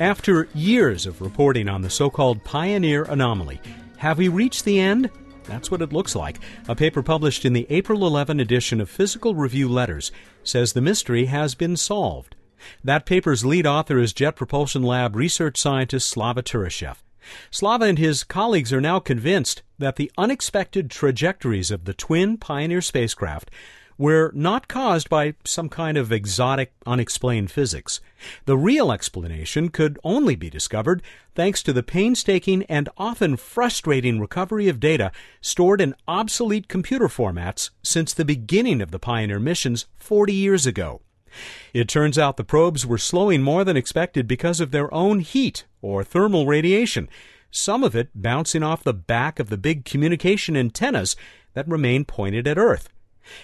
After 0.00 0.48
years 0.54 1.06
of 1.06 1.20
reporting 1.20 1.68
on 1.68 1.82
the 1.82 1.88
so 1.88 2.10
called 2.10 2.42
Pioneer 2.42 3.04
Anomaly, 3.04 3.60
have 3.98 4.18
we 4.18 4.26
reached 4.26 4.64
the 4.64 4.80
end? 4.80 5.08
That's 5.44 5.70
what 5.70 5.82
it 5.82 5.92
looks 5.92 6.16
like. 6.16 6.40
A 6.68 6.74
paper 6.74 7.02
published 7.02 7.44
in 7.44 7.52
the 7.52 7.68
April 7.70 8.04
11 8.04 8.40
edition 8.40 8.80
of 8.80 8.90
Physical 8.90 9.36
Review 9.36 9.68
Letters 9.68 10.10
says 10.42 10.72
the 10.72 10.80
mystery 10.80 11.26
has 11.26 11.54
been 11.54 11.76
solved. 11.76 12.34
That 12.82 13.06
paper's 13.06 13.44
lead 13.44 13.66
author 13.66 13.98
is 13.98 14.12
Jet 14.12 14.34
Propulsion 14.34 14.82
Lab 14.82 15.14
research 15.14 15.56
scientist 15.56 16.08
Slava 16.08 16.42
Turyshev. 16.42 16.96
Slava 17.50 17.84
and 17.84 17.98
his 17.98 18.24
colleagues 18.24 18.72
are 18.72 18.80
now 18.80 18.98
convinced 18.98 19.62
that 19.78 19.96
the 19.96 20.10
unexpected 20.16 20.90
trajectories 20.90 21.70
of 21.70 21.84
the 21.84 21.94
twin 21.94 22.36
Pioneer 22.36 22.80
spacecraft 22.80 23.50
were 23.98 24.30
not 24.34 24.68
caused 24.68 25.08
by 25.08 25.34
some 25.44 25.68
kind 25.68 25.96
of 25.96 26.12
exotic, 26.12 26.72
unexplained 26.86 27.50
physics. 27.50 28.00
The 28.44 28.56
real 28.56 28.92
explanation 28.92 29.70
could 29.70 29.98
only 30.04 30.36
be 30.36 30.50
discovered 30.50 31.02
thanks 31.34 31.62
to 31.62 31.72
the 31.72 31.82
painstaking 31.82 32.64
and 32.64 32.88
often 32.96 33.36
frustrating 33.36 34.20
recovery 34.20 34.68
of 34.68 34.80
data 34.80 35.12
stored 35.40 35.80
in 35.80 35.94
obsolete 36.06 36.68
computer 36.68 37.08
formats 37.08 37.70
since 37.82 38.12
the 38.12 38.24
beginning 38.24 38.80
of 38.80 38.90
the 38.90 38.98
Pioneer 38.98 39.40
missions 39.40 39.86
40 39.96 40.32
years 40.32 40.66
ago. 40.66 41.00
It 41.72 41.88
turns 41.88 42.18
out 42.18 42.36
the 42.36 42.44
probes 42.44 42.86
were 42.86 42.98
slowing 42.98 43.42
more 43.42 43.64
than 43.64 43.76
expected 43.76 44.26
because 44.26 44.60
of 44.60 44.70
their 44.70 44.92
own 44.92 45.20
heat 45.20 45.64
or 45.82 46.04
thermal 46.04 46.46
radiation, 46.46 47.08
some 47.50 47.82
of 47.82 47.96
it 47.96 48.10
bouncing 48.14 48.62
off 48.62 48.84
the 48.84 48.94
back 48.94 49.38
of 49.38 49.48
the 49.48 49.56
big 49.56 49.84
communication 49.84 50.56
antennas 50.56 51.16
that 51.54 51.68
remain 51.68 52.04
pointed 52.04 52.46
at 52.46 52.58
Earth. 52.58 52.88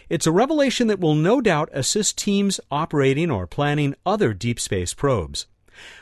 It's 0.09 0.27
a 0.27 0.33
revelation 0.33 0.87
that 0.89 1.01
will 1.01 1.15
no 1.15 1.41
doubt 1.41 1.69
assist 1.73 2.19
teams 2.19 2.61
operating 2.71 3.31
or 3.31 3.47
planning 3.47 3.95
other 4.07 4.33
deep 4.33 4.61
space 4.61 4.95
probes. 4.95 5.47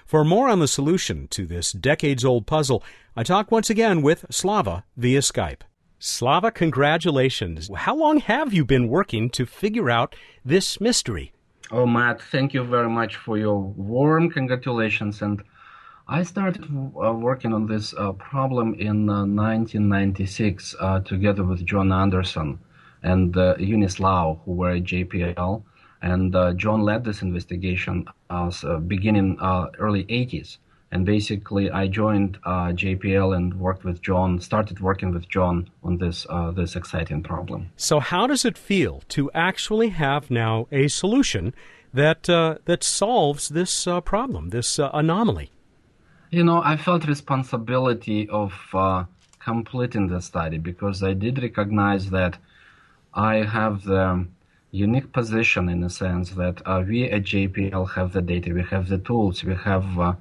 For 0.05 0.25
more 0.25 0.49
on 0.49 0.59
the 0.59 0.69
solution 0.69 1.29
to 1.29 1.47
this 1.47 1.73
decades 1.73 2.25
old 2.25 2.47
puzzle, 2.47 2.83
I 3.17 3.23
talk 3.23 3.51
once 3.51 3.71
again 3.71 4.03
with 4.03 4.27
Slava 4.31 4.85
via 4.97 5.21
Skype. 5.21 5.63
Slava, 5.99 6.51
congratulations. 6.51 7.70
How 7.75 7.94
long 7.94 8.20
have 8.20 8.53
you 8.53 8.65
been 8.65 8.89
working 8.89 9.31
to 9.31 9.47
figure 9.47 9.91
out 9.91 10.17
this 10.44 10.81
mystery? 10.81 11.32
Oh, 11.72 11.86
Matt, 11.86 12.20
thank 12.20 12.53
you 12.53 12.65
very 12.65 12.89
much 12.89 13.15
for 13.15 13.39
your 13.39 13.60
warm 13.60 14.29
congratulations. 14.29 15.22
And 15.22 15.41
I 16.08 16.24
started 16.24 16.65
uh, 16.65 17.12
working 17.12 17.53
on 17.53 17.67
this 17.67 17.94
uh, 17.96 18.10
problem 18.15 18.74
in 18.74 19.08
uh, 19.08 19.24
1996 19.24 20.74
uh, 20.81 20.98
together 21.00 21.44
with 21.44 21.65
John 21.65 21.93
Anderson 21.93 22.58
and 23.05 23.36
uh, 23.36 23.55
Eunice 23.60 24.00
Lau, 24.00 24.41
who 24.44 24.53
were 24.55 24.70
at 24.70 24.82
JPL. 24.82 25.62
And 26.03 26.34
uh, 26.34 26.55
John 26.55 26.82
led 26.82 27.05
this 27.05 27.22
investigation 27.22 28.05
uh, 28.31 28.50
beginning 28.79 29.39
early 29.79 30.05
80s. 30.06 30.58
And 30.93 31.06
basically, 31.06 31.70
I 31.70 31.87
joined 31.87 32.39
uh, 32.44 32.73
JPL 32.82 33.37
and 33.37 33.55
worked 33.61 33.85
with 33.85 34.03
John, 34.03 34.41
started 34.41 34.81
working 34.81 35.13
with 35.15 35.29
John 35.29 35.70
on 35.85 35.99
this 35.99 36.27
uh, 36.29 36.51
this 36.51 36.75
exciting 36.75 37.23
problem. 37.23 37.70
So, 37.77 38.01
how 38.01 38.27
does 38.27 38.44
it 38.44 38.59
feel 38.59 39.03
to 39.11 39.31
actually 39.32 39.91
have 39.91 40.31
now 40.31 40.67
a 40.73 40.89
solution 40.89 41.55
that 41.94 42.25
that 42.25 42.82
solves 42.82 43.51
this 43.51 43.87
problem, 44.05 44.51
this 44.51 44.81
anomaly? 44.81 45.51
You 46.31 46.44
know, 46.44 46.61
I 46.63 46.77
felt 46.77 47.06
responsibility 47.06 48.29
of 48.29 48.53
completing 49.41 50.06
the 50.09 50.20
study 50.20 50.59
because 50.59 51.03
I 51.03 51.15
did 51.15 51.43
recognize 51.43 52.11
that 52.11 52.37
I 53.15 53.37
have 53.37 53.85
the 53.85 54.27
unique 54.70 55.13
position 55.13 55.69
in 55.69 55.81
the 55.81 55.91
sense 55.91 56.31
that 56.31 56.63
uh, 56.65 56.85
we 56.87 57.11
at 57.11 57.23
JPL 57.25 57.91
have 57.91 58.13
the 58.13 58.23
data, 58.23 58.53
we 58.55 58.63
have 58.63 58.89
the 58.89 58.99
tools, 58.99 59.43
we 59.43 59.55
have 59.55 59.99
uh, 59.99 60.13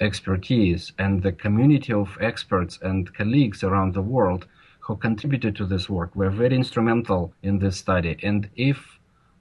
expertise, 0.00 0.92
and 0.98 1.22
the 1.22 1.32
community 1.32 1.92
of 1.92 2.18
experts 2.20 2.78
and 2.82 3.14
colleagues 3.14 3.62
around 3.62 3.94
the 3.94 4.02
world 4.02 4.46
who 4.80 4.96
contributed 4.96 5.56
to 5.56 5.66
this 5.66 5.88
work 5.88 6.14
were 6.14 6.30
very 6.30 6.54
instrumental 6.54 7.32
in 7.42 7.58
this 7.58 7.76
study. 7.76 8.16
And 8.22 8.48
if 8.56 8.98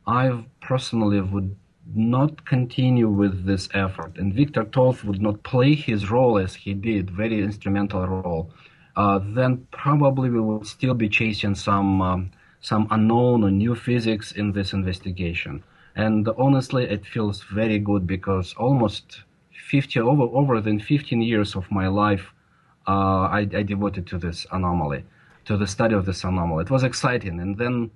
I 0.07 0.45
personally 0.61 1.21
would 1.21 1.55
not 1.93 2.45
continue 2.45 3.09
with 3.09 3.45
this 3.45 3.67
effort, 3.73 4.17
and 4.17 4.33
Victor 4.33 4.63
Toth 4.63 5.03
would 5.03 5.21
not 5.21 5.43
play 5.43 5.75
his 5.75 6.09
role 6.09 6.37
as 6.37 6.55
he 6.55 6.73
did, 6.73 7.11
very 7.11 7.41
instrumental 7.41 8.07
role, 8.07 8.51
uh, 8.95 9.19
then 9.21 9.67
probably 9.71 10.29
we 10.29 10.39
will 10.39 10.63
still 10.63 10.93
be 10.93 11.09
chasing 11.09 11.55
some 11.55 12.01
um, 12.01 12.31
some 12.61 12.87
unknown 12.91 13.43
or 13.43 13.51
new 13.51 13.75
physics 13.75 14.31
in 14.31 14.53
this 14.53 14.71
investigation. 14.71 15.61
And 15.95 16.27
honestly, 16.37 16.85
it 16.85 17.05
feels 17.05 17.43
very 17.43 17.77
good 17.77 18.07
because 18.07 18.53
almost 18.53 19.23
50 19.73 19.99
over 20.01 20.25
over 20.39 20.61
than 20.61 20.79
15 20.79 21.23
years 21.23 21.55
of 21.55 21.65
my 21.71 21.87
life 21.87 22.25
uh, 22.87 23.25
I, 23.37 23.39
I, 23.59 23.63
devoted 23.63 24.05
to 24.07 24.19
this 24.19 24.45
anomaly, 24.51 25.03
to 25.45 25.57
the 25.57 25.65
study 25.65 25.95
of 25.95 26.05
this 26.05 26.23
anomaly. 26.23 26.65
It 26.65 26.69
was 26.69 26.83
exciting, 26.83 27.39
and 27.39 27.57
then 27.57 27.89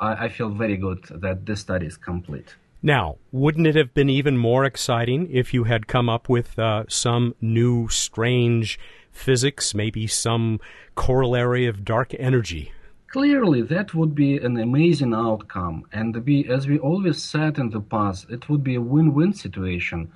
I, 0.00 0.24
I 0.24 0.28
feel 0.28 0.48
very 0.48 0.76
good 0.76 1.04
that 1.10 1.46
this 1.46 1.60
study 1.60 1.86
is 1.86 1.96
complete. 1.96 2.56
Now, 2.82 3.18
wouldn't 3.30 3.68
it 3.68 3.76
have 3.76 3.94
been 3.94 4.10
even 4.10 4.36
more 4.36 4.64
exciting 4.64 5.28
if 5.30 5.54
you 5.54 5.62
had 5.64 5.86
come 5.86 6.08
up 6.08 6.28
with 6.28 6.58
uh, 6.58 6.84
some 6.88 7.36
new, 7.40 7.88
strange 7.88 8.80
physics, 9.12 9.74
maybe 9.74 10.08
some 10.08 10.58
corollary 10.96 11.66
of 11.66 11.84
dark 11.84 12.14
energy? 12.18 12.72
Clearly, 13.06 13.62
that 13.62 13.94
would 13.94 14.14
be 14.16 14.38
an 14.38 14.56
amazing 14.58 15.14
outcome. 15.14 15.84
And 15.92 16.16
we, 16.26 16.48
as 16.48 16.66
we 16.66 16.78
always 16.80 17.22
said 17.22 17.58
in 17.58 17.70
the 17.70 17.80
past, 17.80 18.28
it 18.28 18.48
would 18.48 18.64
be 18.64 18.74
a 18.74 18.80
win 18.80 19.14
win 19.14 19.32
situation 19.34 20.10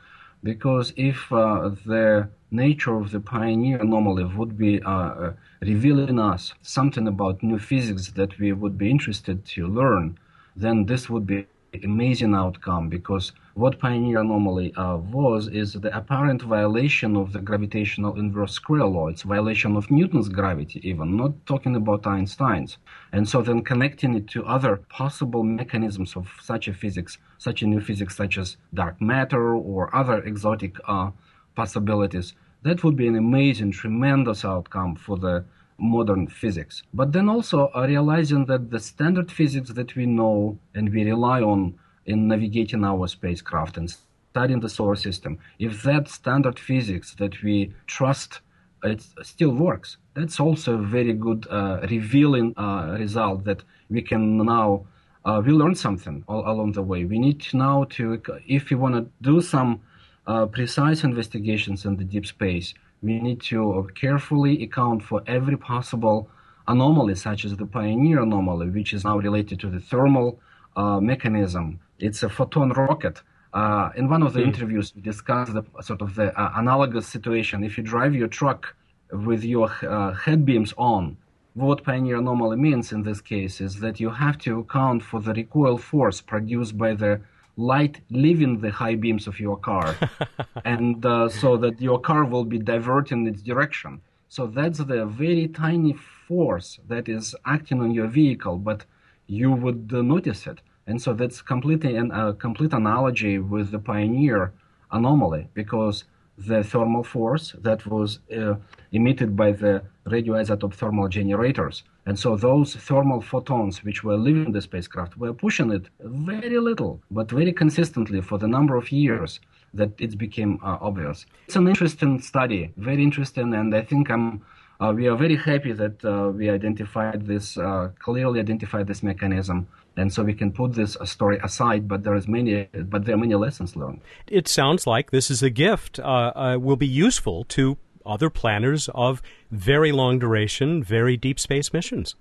because 0.46 0.92
if 0.96 1.18
uh, 1.32 1.70
the 1.92 2.28
nature 2.52 2.96
of 2.96 3.10
the 3.10 3.18
pioneer 3.18 3.78
anomaly 3.78 4.26
would 4.36 4.56
be 4.56 4.80
uh, 4.82 5.32
revealing 5.60 6.20
us 6.20 6.54
something 6.62 7.08
about 7.08 7.42
new 7.42 7.58
physics 7.58 8.04
that 8.12 8.38
we 8.38 8.52
would 8.52 8.78
be 8.78 8.88
interested 8.88 9.44
to 9.44 9.66
learn, 9.66 10.16
then 10.54 10.86
this 10.86 11.10
would 11.10 11.26
be 11.26 11.46
amazing 11.85 12.35
outcome 12.35 12.88
because 12.88 13.33
what 13.54 13.78
pioneer 13.78 14.21
anomaly 14.21 14.75
uh, 14.75 14.97
was 14.97 15.49
is 15.49 15.73
the 15.73 15.97
apparent 15.97 16.42
violation 16.42 17.16
of 17.16 17.33
the 17.33 17.40
gravitational 17.40 18.18
inverse 18.18 18.52
square 18.52 18.85
law. 18.85 19.09
It's 19.09 19.23
violation 19.23 19.76
of 19.76 19.90
Newton's 19.90 20.28
gravity, 20.28 20.80
even 20.88 21.16
not 21.16 21.33
talking 21.47 21.75
about 21.75 22.06
Einstein's. 22.06 22.78
And 23.12 23.28
so 23.28 23.42
then 23.42 23.62
connecting 23.62 24.14
it 24.14 24.28
to 24.28 24.45
other 24.45 24.76
possible 24.88 25.42
mechanisms 25.42 26.16
of 26.16 26.30
such 26.42 26.68
a 26.68 26.75
physics, 26.75 27.18
such 27.38 27.62
a 27.62 27.66
new 27.66 27.80
physics, 27.80 28.16
such 28.16 28.37
as 28.37 28.56
dark 28.75 29.00
matter 29.00 29.54
or 29.54 29.95
other 29.95 30.23
exotic 30.23 30.76
uh, 30.87 31.11
possibilities, 31.54 32.35
that 32.62 32.83
would 32.85 32.97
be 32.97 33.06
an 33.06 33.16
amazing, 33.16 33.71
tremendous 33.71 34.45
outcome 34.45 34.97
for 34.97 35.16
the 35.16 35.45
modern 35.78 36.26
physics. 36.26 36.83
But 36.95 37.12
then 37.12 37.28
also 37.28 37.71
realizing 37.75 38.47
that 38.47 38.71
the 38.71 38.80
standard 38.80 39.30
physics 39.30 39.71
that 39.71 39.95
we 39.97 40.06
know 40.06 40.59
and 40.75 40.92
we 40.92 41.04
rely 41.04 41.42
on 41.42 41.78
in 42.06 42.28
navigating 42.28 42.85
our 42.85 43.06
spacecraft 43.09 43.76
and 43.76 43.95
studying 44.30 44.61
the 44.61 44.68
solar 44.68 44.97
system, 44.97 45.38
if 45.59 45.83
that 45.83 46.09
standard 46.09 46.59
physics 46.59 47.14
that 47.14 47.42
we 47.42 47.73
trust 47.87 48.40
it 48.85 49.04
still 49.23 49.50
works, 49.50 49.97
that's 50.14 50.38
also 50.38 50.75
a 50.75 50.83
very 50.83 51.12
good 51.12 51.47
uh, 51.50 51.80
revealing 51.90 52.54
uh, 52.56 52.97
result 52.99 53.45
that 53.45 53.62
we 53.90 54.02
can 54.02 54.38
now 54.38 54.87
uh, 55.26 55.42
we 55.45 55.52
learn 55.52 55.75
something 55.75 56.23
all 56.28 56.49
along 56.49 56.73
the 56.73 56.83
way. 56.83 57.04
We 57.04 57.18
need 57.18 57.45
now 57.52 57.85
to, 57.90 58.23
if 58.47 58.71
we 58.71 58.76
want 58.76 58.95
to 58.95 59.11
do 59.23 59.40
some 59.40 59.80
uh, 60.26 60.47
precise 60.47 61.02
investigations 61.02 61.85
in 61.85 61.97
the 61.97 62.04
deep 62.04 62.26
space, 62.26 62.75
we 63.06 63.20
need 63.20 63.40
to 63.40 63.88
carefully 63.94 64.62
account 64.64 65.02
for 65.02 65.22
every 65.26 65.56
possible 65.56 66.28
anomaly, 66.66 67.14
such 67.14 67.44
as 67.44 67.56
the 67.56 67.66
Pioneer 67.66 68.20
anomaly, 68.22 68.68
which 68.70 68.92
is 68.92 69.04
now 69.04 69.16
related 69.18 69.60
to 69.60 69.70
the 69.70 69.80
thermal 69.80 70.40
uh, 70.76 71.00
mechanism. 71.00 71.78
It's 71.98 72.22
a 72.22 72.28
photon 72.28 72.70
rocket. 72.70 73.22
Uh, 73.54 73.90
in 73.96 74.08
one 74.08 74.22
of 74.22 74.32
the 74.32 74.40
mm. 74.40 74.48
interviews, 74.48 74.92
we 74.94 75.00
discussed 75.00 75.54
the 75.54 75.64
sort 75.80 76.02
of 76.02 76.14
the 76.16 76.28
uh, 76.38 76.52
analogous 76.56 77.06
situation. 77.06 77.64
If 77.64 77.78
you 77.78 77.84
drive 77.84 78.14
your 78.14 78.28
truck 78.28 78.75
with 79.12 79.44
your 79.44 79.70
uh, 79.82 80.12
head 80.12 80.44
beams 80.44 80.75
on, 80.76 81.16
what 81.54 81.84
Pioneer 81.84 82.16
anomaly 82.16 82.56
means 82.56 82.92
in 82.92 83.02
this 83.02 83.20
case 83.20 83.60
is 83.60 83.80
that 83.80 83.98
you 83.98 84.10
have 84.10 84.36
to 84.38 84.58
account 84.58 85.02
for 85.02 85.20
the 85.20 85.32
recoil 85.32 85.78
force 85.78 86.20
produced 86.20 86.76
by 86.76 86.92
the 86.92 87.20
light 87.56 88.00
leaving 88.10 88.60
the 88.60 88.70
high 88.70 88.94
beams 88.94 89.26
of 89.26 89.40
your 89.40 89.56
car, 89.56 89.96
and 90.64 91.04
uh, 91.04 91.28
so 91.28 91.56
that 91.56 91.80
your 91.80 92.00
car 92.00 92.25
will 92.25 92.44
be 92.44 92.58
diverting 92.58 93.26
its 93.26 93.42
direction. 93.42 94.00
So 94.28 94.46
that's 94.46 94.78
the 94.78 95.06
very 95.06 95.48
tiny 95.48 95.94
force 96.28 96.78
that 96.88 97.08
is 97.08 97.34
acting 97.46 97.80
on 97.80 97.92
your 97.92 98.06
vehicle, 98.06 98.58
but 98.58 98.84
you 99.26 99.50
would 99.52 99.90
uh, 99.94 100.02
notice 100.02 100.46
it. 100.46 100.60
And 100.86 101.00
so 101.00 101.14
that's 101.14 101.42
completely 101.42 101.96
a 101.96 102.04
uh, 102.04 102.32
complete 102.32 102.72
analogy 102.72 103.38
with 103.38 103.70
the 103.70 103.78
Pioneer 103.78 104.52
anomaly 104.92 105.48
because 105.54 106.04
the 106.38 106.62
thermal 106.62 107.02
force 107.02 107.54
that 107.58 107.86
was 107.86 108.20
uh, 108.36 108.54
emitted 108.92 109.36
by 109.36 109.52
the 109.52 109.82
radioisotope 110.06 110.75
thermal 110.75 111.08
generators. 111.08 111.82
And 112.06 112.16
so 112.16 112.36
those 112.36 112.76
thermal 112.76 113.20
photons 113.20 113.82
which 113.82 114.04
were 114.04 114.16
leaving 114.16 114.52
the 114.52 114.62
spacecraft 114.62 115.16
were 115.18 115.34
pushing 115.34 115.72
it 115.72 115.86
very 116.00 116.58
little, 116.58 117.02
but 117.10 117.30
very 117.30 117.52
consistently 117.52 118.20
for 118.20 118.38
the 118.38 118.46
number 118.46 118.76
of 118.76 118.92
years 118.92 119.40
that 119.75 119.90
it 119.98 120.16
became 120.16 120.60
uh, 120.62 120.78
obvious. 120.80 121.26
It's 121.46 121.56
an 121.56 121.66
interesting 121.66 122.20
study, 122.20 122.72
very 122.76 123.02
interesting, 123.02 123.52
and 123.54 123.75
I 123.75 123.82
think 123.82 124.08
I'm, 124.08 124.42
uh, 124.80 124.92
we 124.94 125.08
are 125.08 125.16
very 125.16 125.36
happy 125.36 125.72
that 125.72 126.04
uh, 126.04 126.30
we 126.30 126.48
identified 126.48 127.26
this, 127.26 127.58
uh, 127.58 127.90
clearly 127.98 128.38
identified 128.38 128.86
this 128.86 129.02
mechanism 129.02 129.66
and 129.96 130.12
so 130.12 130.22
we 130.22 130.34
can 130.34 130.52
put 130.52 130.75
this 130.75 130.96
story 131.04 131.38
aside 131.42 131.88
but 131.88 132.04
there 132.04 132.14
is 132.14 132.28
many 132.28 132.68
but 132.84 133.04
there 133.04 133.14
are 133.14 133.18
many 133.18 133.34
lessons 133.34 133.76
learned 133.76 134.00
it 134.26 134.46
sounds 134.46 134.86
like 134.86 135.10
this 135.10 135.30
is 135.30 135.42
a 135.42 135.50
gift 135.50 135.98
uh, 135.98 136.32
uh, 136.36 136.58
will 136.60 136.76
be 136.76 136.86
useful 136.86 137.44
to 137.44 137.78
other 138.06 138.30
planners 138.30 138.88
of 138.94 139.22
very 139.50 139.92
long 139.92 140.18
duration 140.18 140.82
very 140.82 141.16
deep 141.16 141.38
space 141.38 141.72
missions 141.72 142.14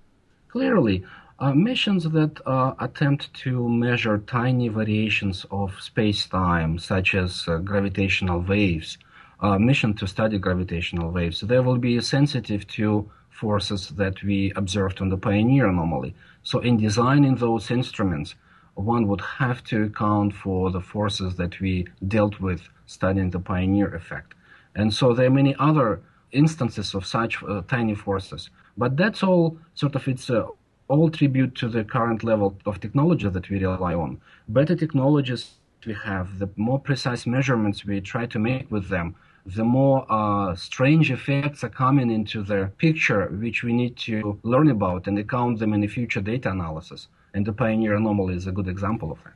clearly 0.49 1.03
uh, 1.39 1.53
missions 1.53 2.05
that 2.05 2.39
uh, 2.45 2.73
attempt 2.79 3.33
to 3.33 3.67
measure 3.67 4.17
tiny 4.19 4.69
variations 4.69 5.45
of 5.51 5.79
space-time 5.81 6.79
such 6.79 7.13
as 7.13 7.45
uh, 7.47 7.57
gravitational 7.57 8.41
waves 8.41 8.97
uh, 9.41 9.57
mission 9.59 9.93
to 9.93 10.07
study 10.07 10.37
gravitational 10.37 11.11
waves 11.11 11.41
they 11.41 11.59
will 11.59 11.77
be 11.77 11.99
sensitive 12.01 12.65
to 12.67 13.09
forces 13.29 13.89
that 13.89 14.23
we 14.23 14.53
observed 14.55 15.01
on 15.01 15.09
the 15.09 15.17
pioneer 15.17 15.67
anomaly 15.67 16.15
so 16.45 16.59
in 16.59 16.77
designing 16.77 17.37
those 17.37 17.71
instruments, 17.71 18.35
one 18.75 19.07
would 19.07 19.21
have 19.21 19.63
to 19.63 19.85
account 19.85 20.35
for 20.35 20.69
the 20.69 20.79
forces 20.79 21.37
that 21.37 21.59
we 21.59 21.87
dealt 22.07 22.39
with 22.39 22.69
studying 22.85 23.31
the 23.31 23.39
pioneer 23.39 23.95
effect. 23.95 24.35
And 24.75 24.93
so 24.93 25.13
there 25.13 25.27
are 25.27 25.31
many 25.41 25.55
other 25.59 26.01
instances 26.31 26.93
of 26.93 27.05
such 27.05 27.41
uh, 27.43 27.61
tiny 27.67 27.95
forces. 27.95 28.49
But 28.77 28.97
that's 28.97 29.23
all 29.23 29.57
sort 29.73 29.95
of 29.95 30.07
it's 30.07 30.29
uh, 30.29 30.47
all 30.87 31.09
tribute 31.09 31.55
to 31.55 31.69
the 31.69 31.83
current 31.83 32.23
level 32.23 32.57
of 32.65 32.79
technology 32.79 33.29
that 33.29 33.49
we 33.49 33.63
rely 33.63 33.93
on. 33.93 34.21
Better 34.49 34.75
technologies 34.75 35.55
we 35.85 35.93
have, 35.93 36.39
the 36.39 36.49
more 36.55 36.79
precise 36.79 37.25
measurements 37.25 37.85
we 37.85 38.01
try 38.01 38.25
to 38.25 38.39
make 38.39 38.69
with 38.69 38.89
them, 38.89 39.15
the 39.45 39.63
more 39.63 40.05
uh, 40.09 40.55
strange 40.55 41.11
effects 41.11 41.63
are 41.63 41.69
coming 41.69 42.09
into 42.09 42.41
the 42.41 42.71
picture, 42.77 43.27
which 43.27 43.63
we 43.63 43.73
need 43.73 43.95
to 43.95 44.39
learn 44.43 44.69
about 44.69 45.07
and 45.07 45.17
account 45.19 45.59
them 45.59 45.73
in 45.73 45.87
future 45.87 46.21
data 46.21 46.49
analysis. 46.49 47.07
And 47.33 47.45
the 47.45 47.53
Pioneer 47.53 47.95
anomaly 47.95 48.35
is 48.35 48.47
a 48.47 48.51
good 48.51 48.67
example 48.67 49.11
of 49.11 49.19
that. 49.23 49.33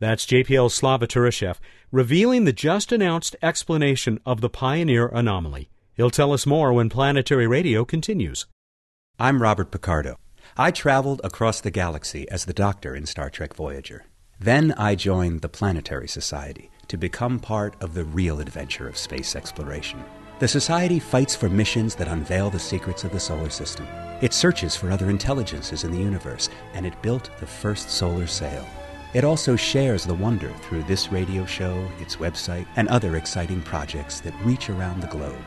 That's 0.00 0.24
JPL 0.24 0.70
Slava 0.70 1.06
Turyshev 1.06 1.58
revealing 1.92 2.44
the 2.44 2.54
just 2.54 2.90
announced 2.90 3.36
explanation 3.42 4.18
of 4.24 4.40
the 4.40 4.48
Pioneer 4.48 5.08
anomaly. 5.08 5.68
He'll 5.92 6.08
tell 6.08 6.32
us 6.32 6.46
more 6.46 6.72
when 6.72 6.88
Planetary 6.88 7.46
Radio 7.46 7.84
continues. 7.84 8.46
I'm 9.18 9.42
Robert 9.42 9.70
Picardo. 9.70 10.16
I 10.56 10.70
traveled 10.70 11.20
across 11.22 11.60
the 11.60 11.70
galaxy 11.70 12.26
as 12.30 12.46
the 12.46 12.54
Doctor 12.54 12.96
in 12.96 13.04
Star 13.04 13.28
Trek 13.28 13.54
Voyager. 13.54 14.06
Then 14.38 14.72
I 14.78 14.94
joined 14.94 15.42
the 15.42 15.50
Planetary 15.50 16.08
Society 16.08 16.70
to 16.88 16.96
become 16.96 17.38
part 17.38 17.76
of 17.82 17.92
the 17.92 18.04
real 18.04 18.40
adventure 18.40 18.88
of 18.88 18.96
space 18.96 19.36
exploration. 19.36 20.02
The 20.38 20.48
Society 20.48 20.98
fights 20.98 21.36
for 21.36 21.50
missions 21.50 21.94
that 21.96 22.08
unveil 22.08 22.48
the 22.48 22.58
secrets 22.58 23.04
of 23.04 23.12
the 23.12 23.20
solar 23.20 23.50
system. 23.50 23.86
It 24.22 24.32
searches 24.32 24.74
for 24.74 24.90
other 24.90 25.10
intelligences 25.10 25.84
in 25.84 25.92
the 25.92 25.98
universe, 25.98 26.48
and 26.72 26.86
it 26.86 27.02
built 27.02 27.28
the 27.38 27.46
first 27.46 27.90
solar 27.90 28.26
sail. 28.26 28.66
It 29.12 29.24
also 29.24 29.56
shares 29.56 30.04
the 30.04 30.14
wonder 30.14 30.50
through 30.60 30.84
this 30.84 31.10
radio 31.10 31.44
show, 31.44 31.84
its 31.98 32.16
website, 32.16 32.66
and 32.76 32.86
other 32.88 33.16
exciting 33.16 33.60
projects 33.60 34.20
that 34.20 34.34
reach 34.44 34.70
around 34.70 35.00
the 35.00 35.08
globe. 35.08 35.42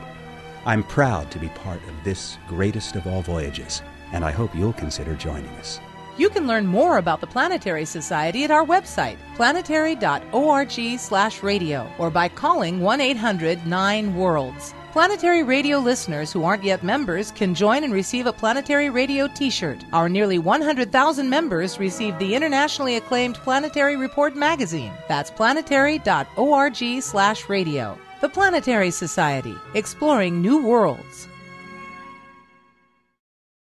I'm 0.66 0.82
proud 0.82 1.30
to 1.30 1.38
be 1.38 1.48
part 1.48 1.82
of 1.88 2.04
this 2.04 2.36
greatest 2.46 2.94
of 2.94 3.06
all 3.06 3.22
voyages, 3.22 3.80
and 4.12 4.22
I 4.22 4.32
hope 4.32 4.54
you'll 4.54 4.74
consider 4.74 5.14
joining 5.14 5.50
us. 5.56 5.80
You 6.16 6.30
can 6.30 6.46
learn 6.46 6.66
more 6.66 6.98
about 6.98 7.20
the 7.20 7.26
Planetary 7.26 7.84
Society 7.84 8.44
at 8.44 8.52
our 8.52 8.64
website, 8.64 9.16
planetary.org/radio, 9.34 11.90
or 11.98 12.10
by 12.10 12.28
calling 12.28 12.78
1-800-9-WORLDS. 12.80 14.74
Planetary 14.92 15.42
Radio 15.42 15.78
listeners 15.78 16.30
who 16.30 16.44
aren't 16.44 16.62
yet 16.62 16.84
members 16.84 17.32
can 17.32 17.52
join 17.52 17.82
and 17.82 17.92
receive 17.92 18.26
a 18.26 18.32
Planetary 18.32 18.90
Radio 18.90 19.26
t-shirt. 19.26 19.84
Our 19.92 20.08
nearly 20.08 20.38
100,000 20.38 21.28
members 21.28 21.80
receive 21.80 22.16
the 22.20 22.36
internationally 22.36 22.94
acclaimed 22.94 23.34
Planetary 23.34 23.96
Report 23.96 24.36
magazine. 24.36 24.92
That's 25.08 25.32
planetary.org/radio. 25.32 27.98
The 28.20 28.28
Planetary 28.28 28.92
Society, 28.92 29.56
exploring 29.74 30.40
new 30.40 30.64
worlds. 30.64 31.26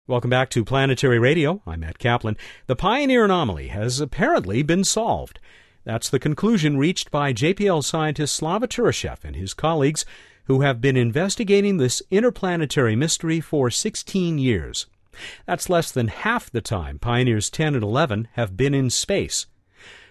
Welcome 0.09 0.31
back 0.31 0.49
to 0.49 0.65
Planetary 0.65 1.19
Radio. 1.19 1.61
I'm 1.67 1.81
Matt 1.81 1.99
Kaplan. 1.99 2.35
The 2.65 2.75
Pioneer 2.75 3.25
anomaly 3.25 3.67
has 3.67 4.01
apparently 4.01 4.63
been 4.63 4.83
solved. 4.83 5.37
That's 5.83 6.09
the 6.09 6.17
conclusion 6.17 6.79
reached 6.79 7.11
by 7.11 7.31
JPL 7.31 7.83
scientist 7.83 8.35
Slava 8.35 8.67
Turyshev 8.67 9.23
and 9.23 9.35
his 9.35 9.53
colleagues 9.53 10.07
who 10.45 10.61
have 10.61 10.81
been 10.81 10.97
investigating 10.97 11.77
this 11.77 12.01
interplanetary 12.09 12.95
mystery 12.95 13.39
for 13.39 13.69
16 13.69 14.39
years. 14.39 14.87
That's 15.45 15.69
less 15.69 15.91
than 15.91 16.07
half 16.07 16.49
the 16.49 16.61
time 16.61 16.97
Pioneers 16.97 17.51
10 17.51 17.75
and 17.75 17.83
11 17.83 18.29
have 18.31 18.57
been 18.57 18.73
in 18.73 18.89
space. 18.89 19.45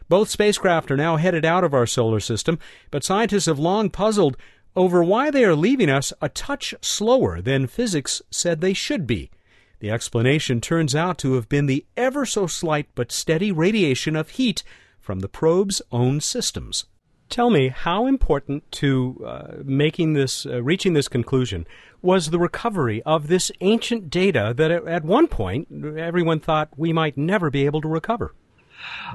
Both 0.09 0.28
spacecraft 0.28 0.93
are 0.93 0.97
now 0.97 1.17
headed 1.17 1.45
out 1.45 1.64
of 1.64 1.75
our 1.75 1.87
solar 1.87 2.21
system, 2.21 2.61
but 2.93 3.02
scientists 3.02 3.47
have 3.47 3.59
long 3.59 3.90
puzzled 3.90 4.37
over 4.76 5.02
why 5.02 5.33
they 5.33 5.45
are 5.45 5.57
leaving 5.57 5.90
us 5.90 6.12
a 6.23 6.28
touch 6.28 6.73
slower 6.83 7.40
than 7.40 7.67
physics 7.67 8.23
said 8.31 8.61
they 8.61 8.75
should 8.75 9.05
be. 9.05 9.33
The 9.81 9.91
explanation 9.91 10.61
turns 10.61 10.97
out 10.97 11.19
to 11.19 11.35
have 11.35 11.49
been 11.49 11.67
the 11.67 11.87
ever 11.97 12.27
so 12.27 12.47
slight 12.47 12.89
but 12.95 13.13
steady 13.13 13.53
radiation 13.53 14.17
of 14.17 14.31
heat 14.31 14.65
from 14.99 15.21
the 15.21 15.29
probe's 15.29 15.81
own 15.93 16.21
systems. 16.21 16.87
Tell 17.29 17.51
me 17.51 17.69
how 17.69 18.07
important 18.07 18.71
to 18.73 19.23
uh, 19.25 19.55
making 19.63 20.15
this, 20.15 20.47
uh, 20.47 20.63
reaching 20.63 20.95
this 20.95 21.09
conclusion, 21.09 21.67
was 22.03 22.31
the 22.31 22.39
recovery 22.39 23.03
of 23.03 23.29
this 23.29 23.53
ancient 23.61 24.11
data 24.11 24.55
that 24.57 24.71
at 24.71 25.05
one 25.05 25.29
point 25.29 25.69
everyone 25.97 26.41
thought 26.41 26.71
we 26.77 26.93
might 26.93 27.17
never 27.17 27.51
be 27.51 27.67
able 27.67 27.81
to 27.83 27.89
recover. 27.89 28.35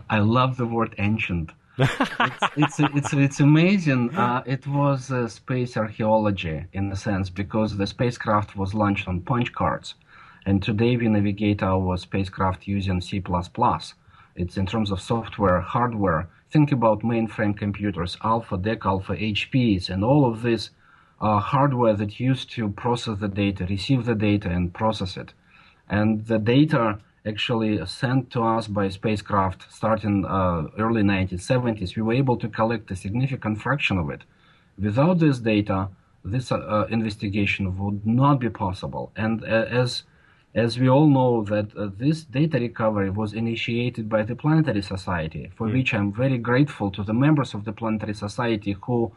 I 0.10 0.20
love 0.20 0.58
the 0.58 0.66
word 0.66 0.96
ancient. 0.98 1.52
it's, 1.78 2.00
it's, 2.56 2.80
it's, 2.80 3.14
it's 3.14 3.40
amazing. 3.40 4.16
Uh, 4.16 4.44
it 4.46 4.68
was 4.68 5.12
uh, 5.12 5.28
space 5.28 5.76
archaeology 5.76 6.66
in 6.72 6.92
a 6.92 6.96
sense 6.96 7.30
because 7.30 7.76
the 7.76 7.88
spacecraft 7.88 8.56
was 8.56 8.74
launched 8.74 9.08
on 9.08 9.22
punch 9.22 9.52
cards. 9.54 9.96
And 10.46 10.62
today 10.62 10.98
we 10.98 11.08
navigate 11.08 11.64
our 11.64 11.98
spacecraft 11.98 12.68
using 12.68 13.00
C++. 13.02 13.24
It's 14.36 14.58
in 14.58 14.66
terms 14.66 14.92
of 14.92 15.00
software, 15.02 15.62
hardware. 15.62 16.28
Think 16.52 16.72
about 16.72 17.02
mainframe 17.02 17.58
computers, 17.58 18.18
Alpha, 18.24 18.58
DEC, 18.58 18.86
Alpha, 18.86 19.16
HPs, 19.16 19.90
and 19.90 20.04
all 20.04 20.26
of 20.26 20.42
this 20.42 20.72
uh, 21.22 21.40
hardware 21.40 21.94
that 21.94 22.20
used 22.20 22.52
to 22.52 22.70
process 22.70 23.20
the 23.20 23.30
data, 23.30 23.66
receive 23.66 24.06
the 24.06 24.16
data, 24.16 24.50
and 24.50 24.74
process 24.74 25.16
it. 25.16 25.34
And 25.90 26.26
the 26.26 26.40
data 26.40 27.00
actually 27.26 27.86
sent 27.86 28.30
to 28.32 28.44
us 28.44 28.68
by 28.68 28.90
spacecraft 28.90 29.72
starting 29.72 30.26
uh, 30.26 30.64
early 30.78 31.04
1970s, 31.04 31.96
we 31.96 32.02
were 32.02 32.14
able 32.14 32.38
to 32.38 32.50
collect 32.50 32.92
a 32.92 32.96
significant 32.96 33.62
fraction 33.62 33.98
of 33.98 34.10
it. 34.10 34.24
Without 34.78 35.20
this 35.20 35.40
data, 35.40 35.90
this 36.26 36.52
uh, 36.52 36.58
uh 36.58 36.88
investigation 36.90 37.78
would 37.78 38.06
not 38.06 38.40
be 38.40 38.50
possible. 38.50 39.12
And 39.16 39.44
uh, 39.44 39.66
as 39.84 40.04
as 40.56 40.78
we 40.78 40.88
all 40.88 41.08
know 41.08 41.44
that 41.44 41.76
uh, 41.76 41.90
this 41.98 42.24
data 42.24 42.60
recovery 42.60 43.10
was 43.10 43.34
initiated 43.34 44.08
by 44.08 44.22
the 44.22 44.36
Planetary 44.36 44.84
Society, 44.84 45.52
for 45.56 45.68
mm. 45.68 45.74
which 45.74 45.94
I'm 45.94 46.14
very 46.14 46.38
grateful 46.38 46.92
to 46.92 47.04
the 47.04 47.14
members 47.14 47.54
of 47.54 47.66
the 47.66 47.74
Planetary 47.74 48.14
Society 48.14 48.76
who 48.84 49.12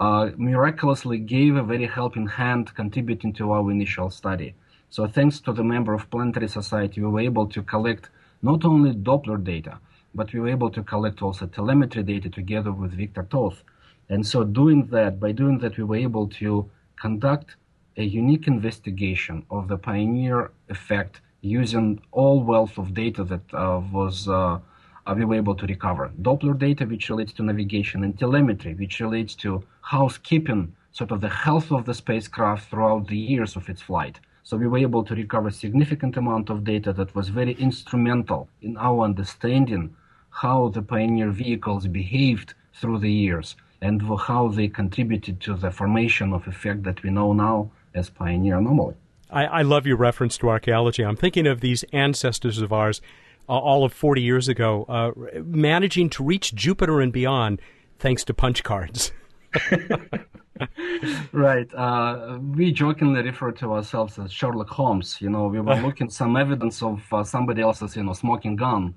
uh, 0.00 0.30
miraculously 0.36 1.18
gave 1.18 1.54
a 1.54 1.62
very 1.62 1.86
helping 1.86 2.26
hand 2.26 2.74
contributing 2.74 3.32
to 3.34 3.52
our 3.52 3.70
initial 3.70 4.10
study. 4.10 4.54
So 4.90 5.06
thanks 5.06 5.38
to 5.40 5.52
the 5.52 5.62
member 5.62 5.94
of 5.94 6.10
Planetary 6.10 6.48
Society, 6.48 7.00
we 7.00 7.06
were 7.06 7.20
able 7.20 7.46
to 7.48 7.62
collect 7.62 8.10
not 8.42 8.64
only 8.64 8.92
Doppler 8.92 9.42
data, 9.42 9.78
but 10.14 10.32
we 10.32 10.40
were 10.40 10.48
able 10.48 10.70
to 10.70 10.82
collect 10.82 11.22
also 11.22 11.46
telemetry 11.46 12.02
data 12.02 12.28
together 12.28 12.72
with 12.72 12.92
Victor 12.92 13.26
Toth. 13.30 13.62
And 14.08 14.26
so 14.26 14.42
doing 14.42 14.86
that, 14.88 15.20
by 15.20 15.30
doing 15.32 15.58
that, 15.60 15.78
we 15.78 15.84
were 15.84 15.96
able 15.96 16.26
to 16.40 16.68
conduct 17.00 17.56
a 17.96 18.04
unique 18.04 18.46
investigation 18.46 19.44
of 19.50 19.68
the 19.68 19.76
pioneer 19.76 20.50
effect 20.68 21.20
using 21.42 22.00
all 22.12 22.42
wealth 22.42 22.78
of 22.78 22.94
data 22.94 23.24
that 23.24 23.42
uh, 23.52 23.80
was 23.92 24.28
uh, 24.28 24.58
we 25.16 25.24
were 25.24 25.34
able 25.34 25.54
to 25.56 25.66
recover. 25.66 26.10
Doppler 26.22 26.56
data, 26.58 26.86
which 26.86 27.10
relates 27.10 27.32
to 27.32 27.42
navigation, 27.42 28.04
and 28.04 28.18
telemetry, 28.18 28.74
which 28.74 29.00
relates 29.00 29.34
to 29.34 29.62
housekeeping, 29.82 30.74
sort 30.92 31.10
of 31.10 31.20
the 31.20 31.28
health 31.28 31.72
of 31.72 31.84
the 31.84 31.94
spacecraft 31.94 32.70
throughout 32.70 33.08
the 33.08 33.16
years 33.16 33.56
of 33.56 33.68
its 33.68 33.82
flight. 33.82 34.20
So 34.44 34.56
we 34.56 34.66
were 34.66 34.78
able 34.78 35.04
to 35.04 35.14
recover 35.14 35.50
significant 35.50 36.16
amount 36.16 36.50
of 36.50 36.64
data 36.64 36.92
that 36.94 37.14
was 37.14 37.28
very 37.28 37.54
instrumental 37.54 38.48
in 38.60 38.76
our 38.76 39.04
understanding 39.04 39.94
how 40.30 40.68
the 40.68 40.82
Pioneer 40.82 41.30
vehicles 41.30 41.86
behaved 41.86 42.54
through 42.72 42.98
the 43.00 43.12
years 43.12 43.56
and 43.80 44.02
how 44.02 44.48
they 44.48 44.68
contributed 44.68 45.40
to 45.40 45.54
the 45.54 45.70
formation 45.70 46.32
of 46.32 46.46
effect 46.46 46.84
that 46.84 47.02
we 47.02 47.10
know 47.10 47.32
now 47.32 47.70
as 47.94 48.10
Pioneer 48.10 48.58
anomaly. 48.58 48.94
I, 49.30 49.44
I 49.44 49.62
love 49.62 49.86
your 49.86 49.96
reference 49.96 50.36
to 50.38 50.50
archaeology. 50.50 51.04
I'm 51.04 51.16
thinking 51.16 51.46
of 51.46 51.60
these 51.60 51.84
ancestors 51.92 52.58
of 52.58 52.72
ours 52.72 53.00
uh, 53.48 53.52
all 53.52 53.84
of 53.84 53.92
40 53.92 54.20
years 54.20 54.48
ago 54.48 54.84
uh, 54.88 55.12
managing 55.42 56.10
to 56.10 56.22
reach 56.22 56.54
Jupiter 56.54 57.00
and 57.00 57.12
beyond 57.12 57.60
thanks 57.98 58.24
to 58.24 58.34
punch 58.34 58.62
cards. 58.62 59.12
right. 61.32 61.72
Uh, 61.74 62.38
we 62.40 62.72
jokingly 62.72 63.22
refer 63.22 63.52
to 63.52 63.72
ourselves 63.72 64.18
as 64.18 64.32
Sherlock 64.32 64.68
Holmes. 64.68 65.20
You 65.20 65.30
know, 65.30 65.46
we 65.46 65.60
were 65.60 65.74
looking 65.86 66.10
some 66.10 66.36
evidence 66.36 66.82
of 66.82 67.02
uh, 67.12 67.24
somebody 67.24 67.62
else's, 67.62 67.96
you 67.96 68.04
know, 68.04 68.12
smoking 68.12 68.56
gun, 68.56 68.94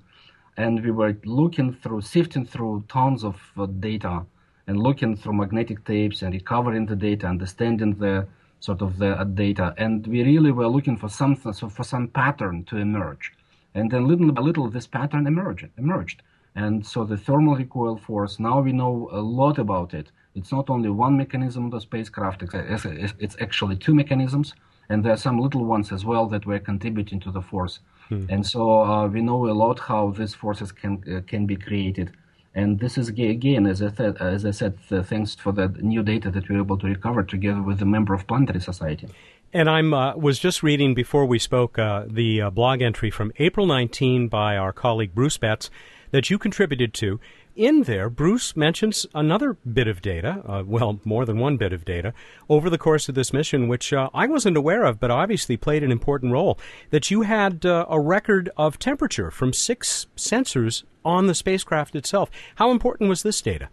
and 0.56 0.82
we 0.84 0.90
were 0.90 1.16
looking 1.24 1.72
through, 1.72 2.02
sifting 2.02 2.44
through 2.44 2.84
tons 2.88 3.24
of 3.24 3.40
uh, 3.56 3.66
data, 3.66 4.24
and 4.66 4.78
looking 4.80 5.16
through 5.16 5.34
magnetic 5.34 5.84
tapes 5.84 6.22
and 6.22 6.34
recovering 6.34 6.86
the 6.86 6.96
data, 6.96 7.26
understanding 7.26 7.94
the 7.94 8.26
sort 8.60 8.82
of 8.82 8.98
the 8.98 9.18
uh, 9.20 9.24
data, 9.24 9.74
and 9.76 10.06
we 10.06 10.22
really 10.22 10.50
were 10.50 10.68
looking 10.68 10.96
for 10.96 11.08
something, 11.08 11.52
so 11.52 11.68
for 11.68 11.84
some 11.84 12.08
pattern 12.08 12.64
to 12.64 12.76
emerge, 12.76 13.32
and 13.74 13.90
then 13.90 14.06
little 14.06 14.32
by 14.32 14.42
little 14.42 14.68
this 14.68 14.86
pattern 14.86 15.26
emerged. 15.26 15.68
Emerged. 15.78 16.22
And 16.54 16.86
so 16.86 17.04
the 17.04 17.18
thermal 17.18 17.54
recoil 17.54 17.98
force, 17.98 18.40
now 18.40 18.60
we 18.60 18.72
know 18.72 19.10
a 19.12 19.20
lot 19.20 19.58
about 19.58 19.92
it 19.92 20.10
it's 20.36 20.52
not 20.52 20.68
only 20.68 20.90
one 20.90 21.16
mechanism 21.16 21.64
of 21.64 21.70
the 21.70 21.80
spacecraft, 21.80 22.42
it's 22.42 23.36
actually 23.40 23.76
two 23.76 23.94
mechanisms, 23.94 24.54
and 24.90 25.02
there 25.02 25.12
are 25.12 25.16
some 25.16 25.40
little 25.40 25.64
ones 25.64 25.90
as 25.92 26.04
well 26.04 26.26
that 26.26 26.44
were 26.44 26.58
contributing 26.58 27.18
to 27.20 27.30
the 27.30 27.40
force. 27.40 27.80
Hmm. 28.08 28.26
And 28.28 28.46
so 28.46 28.82
uh, 28.84 29.08
we 29.08 29.22
know 29.22 29.48
a 29.48 29.56
lot 29.64 29.80
how 29.80 30.10
these 30.10 30.34
forces 30.34 30.70
can 30.70 31.02
uh, 31.10 31.22
can 31.26 31.46
be 31.46 31.56
created. 31.56 32.12
And 32.56 32.80
this 32.80 32.96
is 32.96 33.10
again, 33.10 33.66
as 33.66 33.82
I 33.82 33.90
said, 33.90 34.16
as 34.18 34.46
I 34.46 34.50
said, 34.50 34.78
thanks 34.80 35.34
for 35.34 35.52
the 35.52 35.68
new 35.68 36.02
data 36.02 36.30
that 36.30 36.48
we 36.48 36.56
were 36.56 36.62
able 36.62 36.78
to 36.78 36.86
recover 36.86 37.22
together 37.22 37.60
with 37.60 37.82
a 37.82 37.84
member 37.84 38.14
of 38.14 38.26
Planetary 38.26 38.60
Society. 38.60 39.08
And 39.52 39.68
I 39.68 39.80
uh, 39.80 40.16
was 40.16 40.38
just 40.38 40.62
reading 40.62 40.94
before 40.94 41.26
we 41.26 41.38
spoke 41.38 41.78
uh, 41.78 42.04
the 42.08 42.40
uh, 42.40 42.50
blog 42.50 42.80
entry 42.80 43.10
from 43.10 43.30
April 43.38 43.66
19 43.66 44.28
by 44.28 44.56
our 44.56 44.72
colleague 44.72 45.14
Bruce 45.14 45.36
Betts 45.36 45.70
that 46.12 46.30
you 46.30 46.38
contributed 46.38 46.94
to 46.94 47.20
in 47.56 47.84
there, 47.84 48.08
Bruce 48.10 48.56
mentions 48.56 49.06
another 49.14 49.54
bit 49.54 49.88
of 49.88 50.02
data, 50.02 50.42
uh, 50.46 50.62
well, 50.66 51.00
more 51.04 51.24
than 51.24 51.38
one 51.38 51.56
bit 51.56 51.72
of 51.72 51.84
data, 51.84 52.12
over 52.48 52.68
the 52.68 52.78
course 52.78 53.08
of 53.08 53.14
this 53.14 53.32
mission, 53.32 53.66
which 53.66 53.92
uh, 53.92 54.10
I 54.14 54.26
wasn't 54.26 54.56
aware 54.56 54.84
of, 54.84 55.00
but 55.00 55.10
obviously 55.10 55.56
played 55.56 55.82
an 55.82 55.90
important 55.90 56.32
role. 56.32 56.58
That 56.90 57.10
you 57.10 57.22
had 57.22 57.64
uh, 57.64 57.86
a 57.88 57.98
record 58.00 58.50
of 58.56 58.78
temperature 58.78 59.30
from 59.30 59.52
six 59.52 60.06
sensors 60.16 60.84
on 61.04 61.26
the 61.26 61.34
spacecraft 61.34 61.96
itself. 61.96 62.30
How 62.56 62.70
important 62.70 63.08
was 63.08 63.22
this 63.22 63.40
data? 63.40 63.68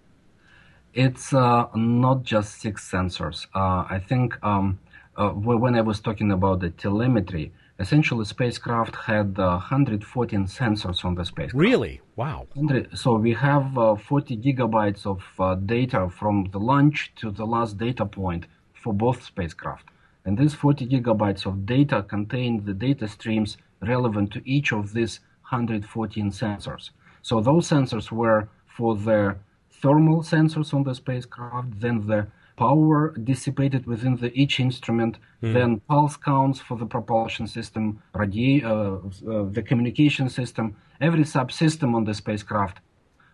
It's 0.93 1.33
uh, 1.33 1.67
not 1.75 2.23
just 2.23 2.61
six 2.61 2.89
sensors. 2.89 3.47
Uh, 3.53 3.85
I 3.89 3.99
think 4.07 4.37
um, 4.43 4.79
uh, 5.17 5.29
when 5.29 5.75
I 5.75 5.81
was 5.81 5.99
talking 5.99 6.31
about 6.31 6.59
the 6.59 6.69
telemetry, 6.69 7.51
essentially 7.79 8.25
spacecraft 8.25 8.95
had 8.95 9.37
uh, 9.39 9.57
114 9.57 10.45
sensors 10.45 11.03
on 11.03 11.15
the 11.15 11.25
spacecraft. 11.25 11.55
Really? 11.55 12.01
Wow. 12.15 12.47
So 12.93 13.15
we 13.17 13.33
have 13.33 13.77
uh, 13.77 13.95
40 13.95 14.37
gigabytes 14.37 15.05
of 15.05 15.23
uh, 15.39 15.55
data 15.55 16.09
from 16.09 16.49
the 16.51 16.59
launch 16.59 17.13
to 17.15 17.31
the 17.31 17.45
last 17.45 17.77
data 17.77 18.05
point 18.05 18.45
for 18.73 18.93
both 18.93 19.23
spacecraft. 19.23 19.87
And 20.25 20.37
these 20.37 20.53
40 20.53 20.87
gigabytes 20.87 21.45
of 21.45 21.65
data 21.65 22.03
contain 22.03 22.63
the 22.63 22.73
data 22.73 23.07
streams 23.07 23.57
relevant 23.81 24.31
to 24.33 24.41
each 24.49 24.71
of 24.71 24.93
these 24.93 25.19
114 25.49 26.31
sensors. 26.31 26.91
So 27.21 27.41
those 27.41 27.67
sensors 27.69 28.11
were 28.11 28.47
for 28.65 28.95
the 28.95 29.35
thermal 29.71 30.21
sensors 30.21 30.73
on 30.73 30.83
the 30.83 30.95
spacecraft, 30.95 31.79
then 31.79 32.07
the 32.07 32.27
power 32.55 33.13
dissipated 33.23 33.85
within 33.85 34.15
the, 34.15 34.31
each 34.33 34.59
instrument, 34.59 35.17
mm. 35.41 35.53
then 35.53 35.79
pulse 35.81 36.17
counts 36.17 36.59
for 36.59 36.77
the 36.77 36.85
propulsion 36.85 37.47
system, 37.47 38.01
radi- 38.13 38.63
uh, 38.63 38.95
uh, 39.29 39.49
the 39.51 39.61
communication 39.61 40.29
system, 40.29 40.75
every 41.01 41.23
subsystem 41.23 41.95
on 41.95 42.03
the 42.03 42.13
spacecraft 42.13 42.79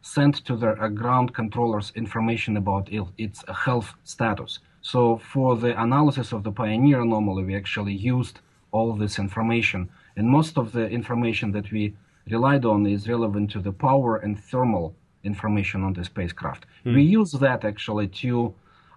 sent 0.02 0.36
to 0.46 0.56
the 0.56 0.70
uh, 0.70 0.88
ground 0.88 1.34
controllers 1.34 1.92
information 1.96 2.58
about 2.58 2.88
il- 2.92 3.12
its 3.18 3.44
health 3.66 3.94
status. 4.04 4.60
So 4.82 5.18
for 5.18 5.58
the 5.58 5.80
analysis 5.82 6.32
of 6.32 6.44
the 6.44 6.52
Pioneer 6.52 7.02
anomaly, 7.02 7.44
we 7.44 7.56
actually 7.56 7.94
used 7.94 8.40
all 8.72 8.94
this 8.94 9.20
information. 9.20 9.90
And 10.16 10.28
most 10.28 10.58
of 10.58 10.72
the 10.72 10.88
information 10.88 11.52
that 11.52 11.72
we 11.72 11.94
relied 12.30 12.66
on 12.66 12.86
is 12.86 13.10
relevant 13.10 13.52
to 13.52 13.60
the 13.60 13.74
power 13.74 14.18
and 14.18 14.40
thermal 14.40 14.96
information 15.24 15.84
on 15.84 15.94
the 15.94 16.06
spacecraft. 16.06 16.66
Mm. 16.86 16.96
We 16.96 17.04
use 17.04 17.32
that 17.34 17.66
actually 17.66 18.08
to 18.24 18.54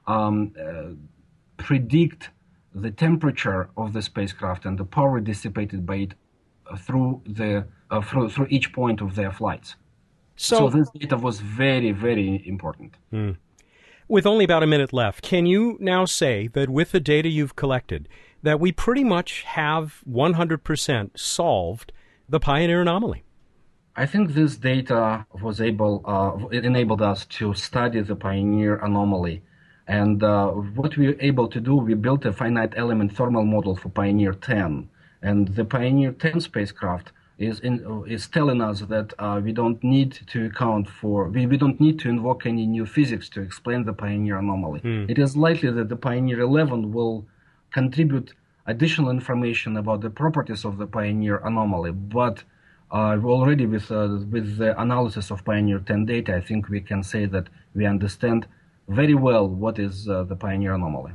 um, 0.07 0.55
uh, 0.61 0.95
predict 1.57 2.31
the 2.75 2.91
temperature 2.91 3.71
of 3.77 3.93
the 3.93 4.03
spacecraft 4.03 4.65
and 4.65 4.79
the 4.79 4.85
power 4.85 5.21
dissipated 5.21 5.85
by 5.85 5.97
it 5.97 6.15
uh, 6.71 6.77
through 6.77 7.23
the 7.27 7.67
uh, 7.91 8.01
through, 8.01 8.31
through 8.31 8.47
each 8.49 8.73
point 8.73 9.01
of 9.01 9.15
their 9.15 9.31
flights. 9.31 9.77
So, 10.37 10.71
so 10.71 10.79
this 10.79 10.89
data 10.91 11.17
was 11.17 11.41
very 11.41 11.93
very 11.93 12.43
important. 12.47 12.95
Hmm. 13.11 13.33
With 14.09 14.27
only 14.27 14.45
about 14.45 14.63
a 14.63 14.67
minute 14.67 14.93
left, 14.93 15.23
can 15.23 15.47
you 15.47 15.77
now 15.81 16.05
say 16.05 16.49
that 16.49 16.69
with 16.69 16.93
the 16.93 17.01
data 17.01 17.29
you've 17.29 17.57
collected, 17.57 18.09
that 18.43 18.61
we 18.61 18.73
pretty 18.73 19.05
much 19.05 19.43
have 19.43 20.03
100% 20.11 21.19
solved 21.19 21.93
the 22.29 22.41
Pioneer 22.41 22.83
anomaly. 22.83 23.23
I 23.95 24.07
think 24.07 24.33
this 24.33 24.57
data 24.57 25.27
was 25.41 25.61
able, 25.61 26.03
uh, 26.05 26.49
it 26.51 26.65
enabled 26.65 27.03
us 27.03 27.27
to 27.27 27.55
study 27.55 28.01
the 28.01 28.17
Pioneer 28.17 28.77
anomaly. 28.77 29.43
And 29.89 30.23
uh, 30.23 30.49
what 30.51 30.97
we 30.97 31.09
were 31.09 31.17
able 31.21 31.49
to 31.49 31.61
do, 31.61 31.77
we 31.77 31.95
built 31.95 32.25
a 32.25 32.33
finite 32.33 32.75
element 32.77 33.17
thermal 33.17 33.45
model 33.45 33.77
for 33.77 33.89
Pioneer 33.89 34.33
10. 34.33 34.89
And 35.23 35.49
the 35.49 35.65
Pioneer 35.65 36.13
10 36.13 36.41
spacecraft 36.41 37.13
is 37.39 37.61
in, 37.61 38.05
is 38.07 38.29
telling 38.29 38.61
us 38.61 38.81
that 38.81 39.13
uh, 39.19 39.41
we 39.43 39.53
don't 39.53 39.83
need 39.83 40.13
to 40.29 40.47
account 40.47 40.89
for 40.89 41.29
we, 41.29 41.47
we 41.47 41.57
don't 41.57 41.81
need 41.81 41.99
to 42.01 42.09
invoke 42.09 42.47
any 42.47 42.67
new 42.67 42.87
physics 42.87 43.29
to 43.31 43.41
explain 43.41 43.85
the 43.85 43.93
Pioneer 43.93 44.39
anomaly. 44.39 44.81
Mm. 44.81 45.11
It 45.11 45.19
is 45.19 45.37
likely 45.37 45.71
that 45.71 45.89
the 45.89 45.97
Pioneer 45.97 46.41
11 46.41 46.93
will 46.93 47.25
contribute 47.73 48.35
additional 48.67 49.11
information 49.11 49.77
about 49.77 50.03
the 50.03 50.11
properties 50.11 50.65
of 50.65 50.79
the 50.79 50.87
Pioneer 50.87 51.39
anomaly, 51.39 51.93
but 51.93 52.45
uh, 52.93 53.17
already 53.25 53.67
with 53.67 53.91
uh, 53.91 54.19
with 54.31 54.59
the 54.59 54.81
analysis 54.81 55.31
of 55.31 55.45
Pioneer 55.45 55.79
10 55.79 56.07
data, 56.07 56.37
I 56.37 56.41
think 56.41 56.69
we 56.69 56.81
can 56.81 57.03
say 57.03 57.27
that 57.27 57.49
we 57.75 57.87
understand 57.87 58.47
very 58.93 59.15
well 59.15 59.49
what 59.49 59.79
is 59.79 60.09
uh, 60.09 60.23
the 60.25 60.37
Pioneer 60.37 60.75
anomaly. 60.75 61.13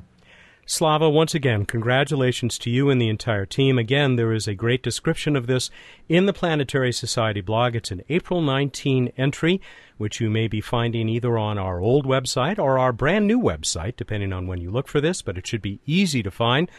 Slava, 0.70 1.10
once 1.10 1.34
again, 1.34 1.66
congratulations 1.66 2.58
to 2.58 2.70
you 2.70 2.90
and 2.90 3.02
the 3.02 3.08
entire 3.08 3.46
team. 3.46 3.80
Again, 3.80 4.18
there 4.18 4.34
is 4.34 4.50
a 4.50 4.54
great 4.54 4.84
description 4.84 5.38
of 5.38 5.48
this 5.48 5.70
in 6.10 6.26
the 6.26 6.34
Planetary 6.34 6.92
Society 6.92 7.40
blog. 7.40 7.74
It's 7.74 7.90
an 7.90 8.04
April 8.10 8.42
19 8.42 9.14
entry, 9.16 9.62
which 9.98 10.20
you 10.20 10.30
may 10.30 10.50
be 10.50 10.60
finding 10.60 11.08
either 11.08 11.38
on 11.38 11.58
our 11.58 11.80
old 11.80 12.06
website 12.06 12.60
or 12.60 12.78
our 12.78 12.92
brand 12.92 13.28
new 13.28 13.40
website, 13.40 13.96
depending 13.96 14.34
on 14.34 14.46
when 14.46 14.60
you 14.60 14.70
look 14.70 14.90
for 14.90 15.00
this, 15.00 15.22
but 15.22 15.38
it 15.38 15.48
should 15.48 15.62
be 15.62 15.80
easy 15.86 16.22
to 16.22 16.30
find. 16.30 16.70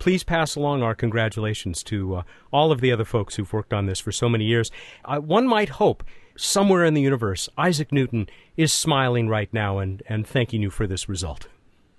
Please 0.00 0.24
pass 0.24 0.56
along 0.56 0.82
our 0.82 0.96
congratulations 0.96 1.84
to 1.84 2.16
uh, 2.16 2.22
all 2.52 2.72
of 2.72 2.80
the 2.80 2.90
other 2.90 3.04
folks 3.04 3.36
who've 3.36 3.52
worked 3.52 3.72
on 3.72 3.86
this 3.86 4.00
for 4.00 4.10
so 4.10 4.28
many 4.28 4.44
years. 4.44 4.72
Uh, 5.04 5.18
one 5.18 5.46
might 5.46 5.68
hope 5.68 6.02
somewhere 6.36 6.84
in 6.84 6.94
the 6.94 7.02
universe, 7.02 7.48
Isaac 7.58 7.92
Newton 7.92 8.28
is 8.56 8.72
smiling 8.72 9.28
right 9.28 9.52
now 9.52 9.78
and, 9.78 10.02
and 10.08 10.26
thanking 10.26 10.62
you 10.62 10.70
for 10.70 10.86
this 10.86 11.08
result. 11.08 11.48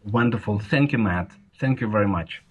Wonderful. 0.04 0.60
Thank 0.60 0.92
you, 0.92 0.98
Matt. 0.98 1.32
Thank 1.60 1.82
you 1.82 1.88
very 1.88 2.08
much. 2.08 2.42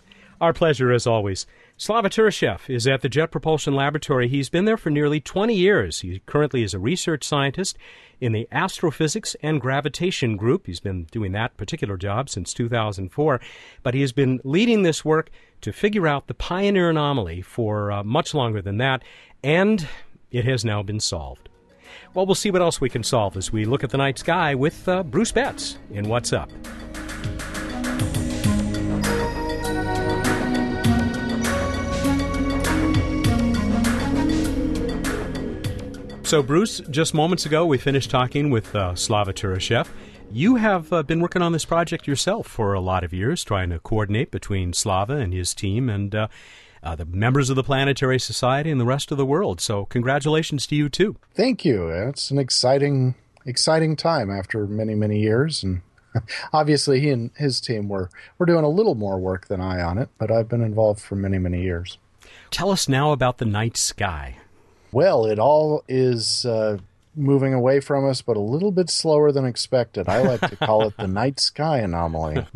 Our 0.40 0.52
pleasure, 0.52 0.92
as 0.92 1.06
always. 1.06 1.46
Slava 1.78 2.10
Turyshev 2.10 2.68
is 2.68 2.86
at 2.86 3.00
the 3.00 3.08
Jet 3.08 3.30
Propulsion 3.30 3.74
Laboratory. 3.74 4.28
He's 4.28 4.50
been 4.50 4.66
there 4.66 4.76
for 4.76 4.90
nearly 4.90 5.20
20 5.20 5.54
years. 5.54 6.00
He 6.00 6.20
currently 6.26 6.62
is 6.62 6.74
a 6.74 6.78
research 6.78 7.24
scientist 7.24 7.78
in 8.20 8.32
the 8.32 8.48
Astrophysics 8.52 9.34
and 9.42 9.60
Gravitation 9.60 10.36
Group. 10.36 10.66
He's 10.66 10.80
been 10.80 11.04
doing 11.04 11.32
that 11.32 11.56
particular 11.56 11.96
job 11.96 12.28
since 12.28 12.52
2004, 12.52 13.40
but 13.82 13.94
he 13.94 14.00
has 14.02 14.12
been 14.12 14.40
leading 14.44 14.82
this 14.82 15.04
work 15.04 15.30
to 15.62 15.72
figure 15.72 16.06
out 16.06 16.26
the 16.26 16.34
Pioneer 16.34 16.90
anomaly 16.90 17.42
for 17.42 17.90
uh, 17.90 18.04
much 18.04 18.34
longer 18.34 18.60
than 18.60 18.76
that, 18.78 19.02
and 19.42 19.88
it 20.30 20.44
has 20.44 20.64
now 20.64 20.82
been 20.82 21.00
solved. 21.00 21.48
Well, 22.14 22.26
we'll 22.26 22.34
see 22.34 22.50
what 22.50 22.62
else 22.62 22.80
we 22.80 22.88
can 22.88 23.02
solve 23.02 23.36
as 23.36 23.52
we 23.52 23.64
look 23.64 23.84
at 23.84 23.90
the 23.90 23.98
night 23.98 24.18
sky 24.18 24.54
with 24.54 24.88
uh, 24.88 25.02
Bruce 25.02 25.32
Betts 25.32 25.78
in 25.90 26.08
What's 26.08 26.32
Up. 26.32 26.50
So, 36.26 36.42
Bruce, 36.42 36.80
just 36.90 37.14
moments 37.14 37.46
ago, 37.46 37.64
we 37.64 37.78
finished 37.78 38.10
talking 38.10 38.50
with 38.50 38.74
uh, 38.74 38.96
Slava 38.96 39.32
Turyshev. 39.32 39.86
You 40.32 40.56
have 40.56 40.92
uh, 40.92 41.04
been 41.04 41.20
working 41.20 41.40
on 41.40 41.52
this 41.52 41.64
project 41.64 42.08
yourself 42.08 42.48
for 42.48 42.72
a 42.72 42.80
lot 42.80 43.04
of 43.04 43.14
years, 43.14 43.44
trying 43.44 43.70
to 43.70 43.78
coordinate 43.78 44.32
between 44.32 44.72
Slava 44.72 45.12
and 45.12 45.32
his 45.32 45.54
team 45.54 45.88
and 45.88 46.12
uh, 46.12 46.26
uh, 46.86 46.94
the 46.94 47.04
members 47.04 47.50
of 47.50 47.56
the 47.56 47.64
Planetary 47.64 48.20
Society 48.20 48.70
and 48.70 48.80
the 48.80 48.84
rest 48.84 49.10
of 49.10 49.18
the 49.18 49.26
world. 49.26 49.60
So, 49.60 49.86
congratulations 49.86 50.68
to 50.68 50.76
you 50.76 50.88
too. 50.88 51.16
Thank 51.34 51.64
you. 51.64 51.88
It's 51.88 52.30
an 52.30 52.38
exciting, 52.38 53.16
exciting 53.44 53.96
time 53.96 54.30
after 54.30 54.68
many, 54.68 54.94
many 54.94 55.18
years, 55.18 55.64
and 55.64 55.82
obviously 56.52 57.00
he 57.00 57.10
and 57.10 57.32
his 57.36 57.60
team 57.60 57.88
were 57.88 58.08
were 58.38 58.46
doing 58.46 58.64
a 58.64 58.68
little 58.68 58.94
more 58.94 59.18
work 59.18 59.48
than 59.48 59.60
I 59.60 59.82
on 59.82 59.98
it, 59.98 60.10
but 60.16 60.30
I've 60.30 60.48
been 60.48 60.62
involved 60.62 61.00
for 61.00 61.16
many, 61.16 61.38
many 61.38 61.60
years. 61.60 61.98
Tell 62.50 62.70
us 62.70 62.88
now 62.88 63.10
about 63.10 63.38
the 63.38 63.44
night 63.44 63.76
sky. 63.76 64.36
Well, 64.92 65.26
it 65.26 65.40
all 65.40 65.82
is 65.88 66.46
uh, 66.46 66.78
moving 67.16 67.52
away 67.52 67.80
from 67.80 68.08
us, 68.08 68.22
but 68.22 68.36
a 68.36 68.40
little 68.40 68.70
bit 68.70 68.90
slower 68.90 69.32
than 69.32 69.44
expected. 69.44 70.08
I 70.08 70.22
like 70.22 70.40
to 70.48 70.56
call 70.56 70.86
it 70.86 70.96
the 70.96 71.08
night 71.08 71.40
sky 71.40 71.78
anomaly. 71.78 72.46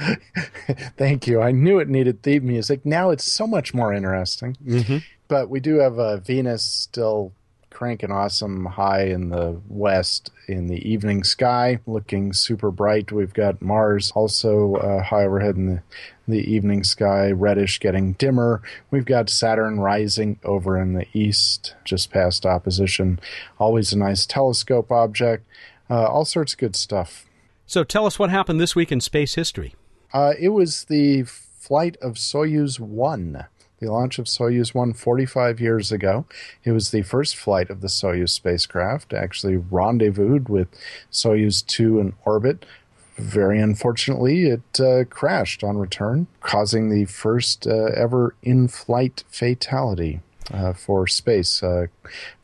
Thank 0.96 1.26
you. 1.26 1.40
I 1.40 1.52
knew 1.52 1.78
it 1.78 1.88
needed 1.88 2.22
theme 2.22 2.46
music. 2.46 2.84
Now 2.84 3.10
it's 3.10 3.30
so 3.30 3.46
much 3.46 3.74
more 3.74 3.92
interesting. 3.92 4.56
Mm-hmm. 4.64 4.98
But 5.28 5.48
we 5.48 5.60
do 5.60 5.76
have 5.76 5.98
uh, 5.98 6.16
Venus 6.16 6.64
still 6.64 7.32
cranking 7.70 8.10
awesome 8.10 8.66
high 8.66 9.04
in 9.04 9.30
the 9.30 9.58
west 9.68 10.30
in 10.48 10.66
the 10.66 10.86
evening 10.86 11.24
sky, 11.24 11.78
looking 11.86 12.32
super 12.32 12.70
bright. 12.70 13.12
We've 13.12 13.32
got 13.32 13.62
Mars 13.62 14.10
also 14.14 14.74
uh, 14.74 15.02
high 15.02 15.24
overhead 15.24 15.56
in 15.56 15.66
the, 15.66 15.82
the 16.28 16.52
evening 16.52 16.84
sky, 16.84 17.30
reddish, 17.30 17.78
getting 17.80 18.14
dimmer. 18.14 18.60
We've 18.90 19.04
got 19.04 19.30
Saturn 19.30 19.80
rising 19.80 20.38
over 20.44 20.76
in 20.76 20.94
the 20.94 21.06
east, 21.14 21.74
just 21.84 22.10
past 22.10 22.44
opposition. 22.44 23.20
Always 23.58 23.92
a 23.92 23.98
nice 23.98 24.26
telescope 24.26 24.90
object. 24.90 25.46
Uh, 25.88 26.06
all 26.06 26.24
sorts 26.24 26.52
of 26.52 26.58
good 26.58 26.76
stuff. 26.76 27.26
So 27.66 27.84
tell 27.84 28.04
us 28.04 28.18
what 28.18 28.30
happened 28.30 28.60
this 28.60 28.74
week 28.74 28.90
in 28.90 29.00
space 29.00 29.36
history. 29.36 29.74
Uh, 30.12 30.34
it 30.38 30.48
was 30.48 30.84
the 30.84 31.22
flight 31.24 31.96
of 32.02 32.14
Soyuz 32.14 32.80
1 32.80 33.46
the 33.80 33.90
launch 33.90 34.18
of 34.18 34.26
Soyuz 34.26 34.74
1 34.74 34.92
45 34.92 35.60
years 35.60 35.90
ago. 35.90 36.26
It 36.64 36.72
was 36.72 36.90
the 36.90 37.02
first 37.02 37.34
flight 37.34 37.70
of 37.70 37.80
the 37.80 37.88
Soyuz 37.88 38.30
spacecraft, 38.30 39.12
actually 39.12 39.56
rendezvoused 39.56 40.48
with 40.48 40.68
Soyuz 41.10 41.66
2 41.66 41.98
in 41.98 42.12
orbit. 42.24 42.66
Very 43.16 43.60
unfortunately, 43.60 44.46
it 44.46 44.80
uh, 44.80 45.04
crashed 45.04 45.64
on 45.64 45.76
return, 45.76 46.26
causing 46.40 46.90
the 46.90 47.06
first 47.06 47.66
uh, 47.66 47.86
ever 47.96 48.34
in 48.42 48.68
flight 48.68 49.24
fatality 49.28 50.20
uh, 50.52 50.72
for 50.72 51.06
space, 51.06 51.62
uh, 51.62 51.86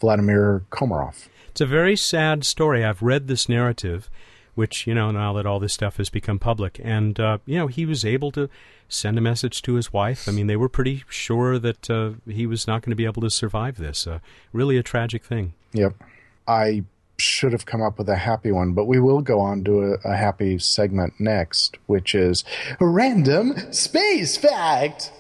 Vladimir 0.01 0.65
Komarov. 0.71 1.29
It's 1.51 1.61
a 1.61 1.67
very 1.67 1.97
sad 1.97 2.45
story. 2.45 2.85
I've 2.85 3.03
read 3.03 3.29
this 3.29 3.49
narrative 3.49 4.11
which 4.57 4.87
you 4.87 4.95
know 4.95 5.13
now 5.13 5.33
that 5.35 5.47
all 5.47 5.61
this 5.61 5.73
stuff 5.73 5.99
has 5.99 6.11
become 6.11 6.41
public, 6.41 6.81
and 6.83 7.21
uh, 7.21 7.39
you 7.47 7.57
know 7.57 7.69
he 7.69 7.87
was 7.87 8.05
able 8.05 8.33
to 8.33 8.51
send 8.89 9.17
a 9.17 9.21
message 9.21 9.63
to 9.63 9.75
his 9.75 9.93
wife. 9.93 10.29
I 10.29 10.33
mean, 10.33 10.49
they 10.49 10.57
were 10.57 10.69
pretty 10.69 11.05
sure 11.09 11.59
that 11.61 11.89
uh, 11.89 12.13
he 12.27 12.47
was 12.47 12.67
not 12.67 12.83
going 12.83 12.91
to 12.91 12.97
be 12.97 13.05
able 13.05 13.23
to 13.23 13.31
survive 13.31 13.77
this. 13.77 14.07
Uh, 14.07 14.19
really, 14.53 14.77
a 14.77 14.83
tragic 14.83 15.25
thing. 15.25 15.55
Yep, 15.73 15.95
I 16.49 16.85
should 17.19 17.53
have 17.53 17.67
come 17.67 17.83
up 17.83 17.99
with 17.99 18.09
a 18.09 18.17
happy 18.17 18.53
one, 18.53 18.73
but 18.73 18.87
we 18.87 18.99
will 18.99 19.21
go 19.21 19.41
on 19.41 19.65
to 19.65 19.83
a, 19.83 20.11
a 20.11 20.17
happy 20.17 20.59
segment 20.59 21.15
next, 21.19 21.79
which 21.87 22.15
is 22.15 22.45
random 22.81 23.55
space 23.73 24.37
fact. 24.37 25.13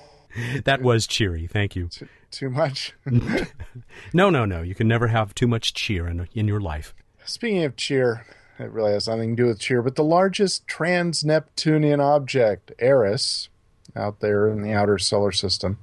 That 0.64 0.82
was 0.82 1.06
cheery. 1.06 1.46
Thank 1.46 1.76
you. 1.76 1.88
Too, 1.88 2.08
too 2.30 2.50
much? 2.50 2.92
no, 4.12 4.30
no, 4.30 4.44
no. 4.44 4.62
You 4.62 4.74
can 4.74 4.88
never 4.88 5.08
have 5.08 5.34
too 5.34 5.48
much 5.48 5.72
cheer 5.72 6.06
in, 6.06 6.28
in 6.34 6.46
your 6.46 6.60
life. 6.60 6.94
Speaking 7.24 7.64
of 7.64 7.76
cheer, 7.76 8.26
it 8.58 8.70
really 8.70 8.92
has 8.92 9.08
nothing 9.08 9.36
to 9.36 9.42
do 9.42 9.48
with 9.48 9.60
cheer, 9.60 9.82
but 9.82 9.96
the 9.96 10.04
largest 10.04 10.66
trans 10.66 11.24
Neptunian 11.24 12.00
object, 12.00 12.72
Eris, 12.78 13.48
out 13.94 14.20
there 14.20 14.48
in 14.48 14.62
the 14.62 14.72
outer 14.72 14.98
solar 14.98 15.32
system, 15.32 15.78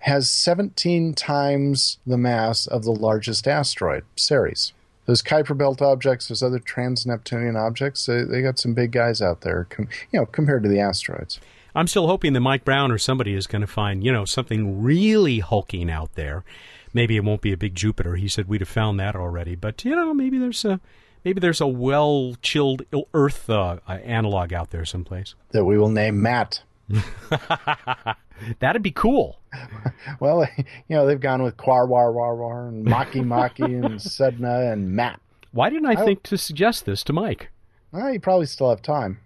has 0.00 0.30
17 0.30 1.14
times 1.14 1.98
the 2.06 2.16
mass 2.16 2.66
of 2.66 2.84
the 2.84 2.92
largest 2.92 3.46
asteroid, 3.46 4.04
Ceres. 4.16 4.72
Those 5.06 5.22
Kuiper 5.22 5.56
Belt 5.56 5.82
objects, 5.82 6.28
those 6.28 6.42
other 6.42 6.58
trans 6.58 7.04
Neptunian 7.04 7.56
objects, 7.56 8.06
they, 8.06 8.22
they, 8.22 8.42
got 8.42 8.58
some 8.58 8.74
big 8.74 8.92
guys 8.92 9.20
out 9.20 9.40
there, 9.42 9.66
com- 9.68 9.88
you 10.12 10.20
know, 10.20 10.26
compared 10.26 10.62
to 10.62 10.68
the 10.68 10.80
asteroids. 10.80 11.40
I'm 11.74 11.86
still 11.86 12.06
hoping 12.06 12.32
that 12.32 12.40
Mike 12.40 12.64
Brown 12.64 12.90
or 12.90 12.98
somebody 12.98 13.34
is 13.34 13.46
going 13.46 13.60
to 13.60 13.66
find, 13.66 14.04
you 14.04 14.12
know, 14.12 14.24
something 14.24 14.82
really 14.82 15.40
hulking 15.40 15.90
out 15.90 16.14
there. 16.14 16.44
Maybe 16.92 17.16
it 17.16 17.24
won't 17.24 17.42
be 17.42 17.52
a 17.52 17.56
big 17.56 17.74
Jupiter. 17.74 18.16
He 18.16 18.28
said 18.28 18.48
we'd 18.48 18.60
have 18.60 18.68
found 18.68 18.98
that 18.98 19.14
already, 19.14 19.54
but 19.54 19.84
you 19.84 19.94
know, 19.94 20.12
maybe 20.12 20.38
there's 20.38 20.64
a 20.64 20.80
maybe 21.24 21.40
there's 21.40 21.60
a 21.60 21.66
well 21.66 22.36
chilled 22.42 22.82
Earth 23.14 23.48
uh, 23.48 23.78
analog 23.88 24.52
out 24.52 24.70
there 24.70 24.84
someplace 24.84 25.34
that 25.50 25.64
we 25.64 25.78
will 25.78 25.88
name 25.88 26.20
Matt. 26.22 26.62
That'd 28.58 28.82
be 28.82 28.90
cool. 28.90 29.38
well, 30.20 30.46
you 30.56 30.64
know 30.88 31.06
they've 31.06 31.20
gone 31.20 31.42
with 31.42 31.56
Quar 31.56 31.86
War 31.86 32.12
War 32.12 32.36
War 32.36 32.68
and 32.68 32.86
Makemake 32.86 33.64
and 33.64 33.96
Sedna 33.96 34.72
and 34.72 34.92
Matt. 34.92 35.20
Why 35.52 35.70
didn't 35.70 35.86
I, 35.86 36.02
I 36.02 36.04
think 36.04 36.22
to 36.24 36.38
suggest 36.38 36.86
this 36.86 37.02
to 37.04 37.12
Mike? 37.12 37.50
Well, 37.92 38.12
you 38.12 38.20
probably 38.20 38.46
still 38.46 38.70
have 38.70 38.82
time. 38.82 39.18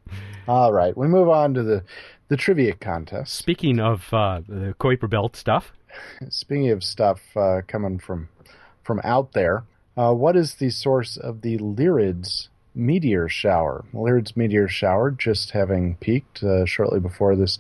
All 0.49 0.73
right, 0.73 0.97
we 0.97 1.07
move 1.07 1.29
on 1.29 1.55
to 1.55 1.63
the 1.63 1.85
the 2.29 2.37
trivia 2.37 2.75
contest. 2.75 3.35
Speaking 3.35 3.79
of 3.79 4.13
uh, 4.13 4.41
the 4.47 4.75
Kuiper 4.79 5.09
Belt 5.09 5.37
stuff. 5.37 5.73
Speaking 6.29 6.71
of 6.71 6.83
stuff 6.83 7.21
uh, 7.37 7.61
coming 7.67 7.99
from 7.99 8.29
from 8.83 9.01
out 9.05 9.33
there, 9.33 9.65
uh, 9.97 10.13
what 10.13 10.37
is 10.37 10.55
the 10.55 10.71
source 10.71 11.17
of 11.17 11.43
the 11.43 11.59
Lyrids 11.59 12.49
meteor 12.75 13.29
shower. 13.29 13.85
Lyrid's 13.93 14.37
meteor 14.37 14.69
shower 14.69 15.11
just 15.11 15.53
having 15.53 15.97
peaked 15.97 16.43
uh, 16.43 16.67
shortly 16.67 17.01
before 17.01 17.37
this 17.37 17.59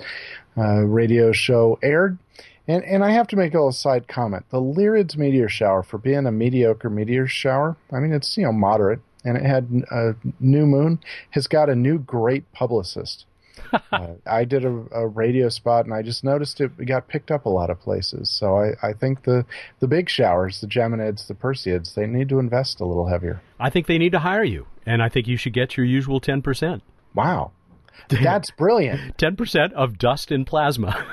uh, 0.56 0.80
radio 0.80 1.32
show 1.32 1.78
aired. 1.82 2.18
And, 2.66 2.82
and 2.84 3.04
I 3.04 3.10
have 3.10 3.28
to 3.28 3.36
make 3.36 3.52
a 3.52 3.58
little 3.58 3.72
side 3.72 4.08
comment. 4.08 4.46
The 4.50 4.60
Lyrid's 4.60 5.16
meteor 5.16 5.48
shower, 5.48 5.82
for 5.82 5.98
being 5.98 6.26
a 6.26 6.32
mediocre 6.32 6.90
meteor 6.90 7.26
shower, 7.26 7.76
I 7.92 8.00
mean, 8.00 8.12
it's, 8.12 8.36
you 8.36 8.44
know, 8.44 8.52
moderate, 8.52 9.00
and 9.24 9.36
it 9.36 9.44
had 9.44 9.84
a 9.90 10.14
new 10.40 10.66
moon, 10.66 10.98
has 11.30 11.46
got 11.46 11.68
a 11.68 11.74
new 11.74 11.98
great 11.98 12.50
publicist. 12.52 13.26
uh, 13.92 14.14
I 14.26 14.44
did 14.44 14.64
a, 14.64 14.84
a, 14.92 15.06
radio 15.06 15.48
spot, 15.48 15.84
and 15.84 15.94
I 15.94 16.02
just 16.02 16.24
noticed 16.24 16.60
it 16.60 16.86
got 16.86 17.08
picked 17.08 17.30
up 17.30 17.46
a 17.46 17.48
lot 17.48 17.70
of 17.70 17.80
places. 17.80 18.30
So 18.30 18.58
I, 18.58 18.72
I 18.82 18.92
think 18.92 19.24
the 19.24 19.44
the 19.80 19.88
big 19.88 20.08
showers, 20.08 20.60
the 20.60 20.66
Geminids, 20.66 21.26
the 21.26 21.34
Perseids, 21.34 21.94
they 21.94 22.06
need 22.06 22.28
to 22.30 22.38
invest 22.38 22.80
a 22.80 22.84
little 22.84 23.06
heavier. 23.06 23.42
I 23.58 23.70
think 23.70 23.86
they 23.86 23.98
need 23.98 24.12
to 24.12 24.20
hire 24.20 24.44
you, 24.44 24.66
and 24.86 25.02
I 25.02 25.08
think 25.08 25.26
you 25.26 25.36
should 25.36 25.52
get 25.52 25.76
your 25.76 25.86
usual 25.86 26.20
ten 26.20 26.42
percent. 26.42 26.82
Wow, 27.14 27.52
that's 28.08 28.50
brilliant. 28.50 29.18
Ten 29.18 29.36
percent 29.36 29.72
of 29.74 29.98
dust 29.98 30.30
and 30.30 30.46
plasma. 30.46 31.06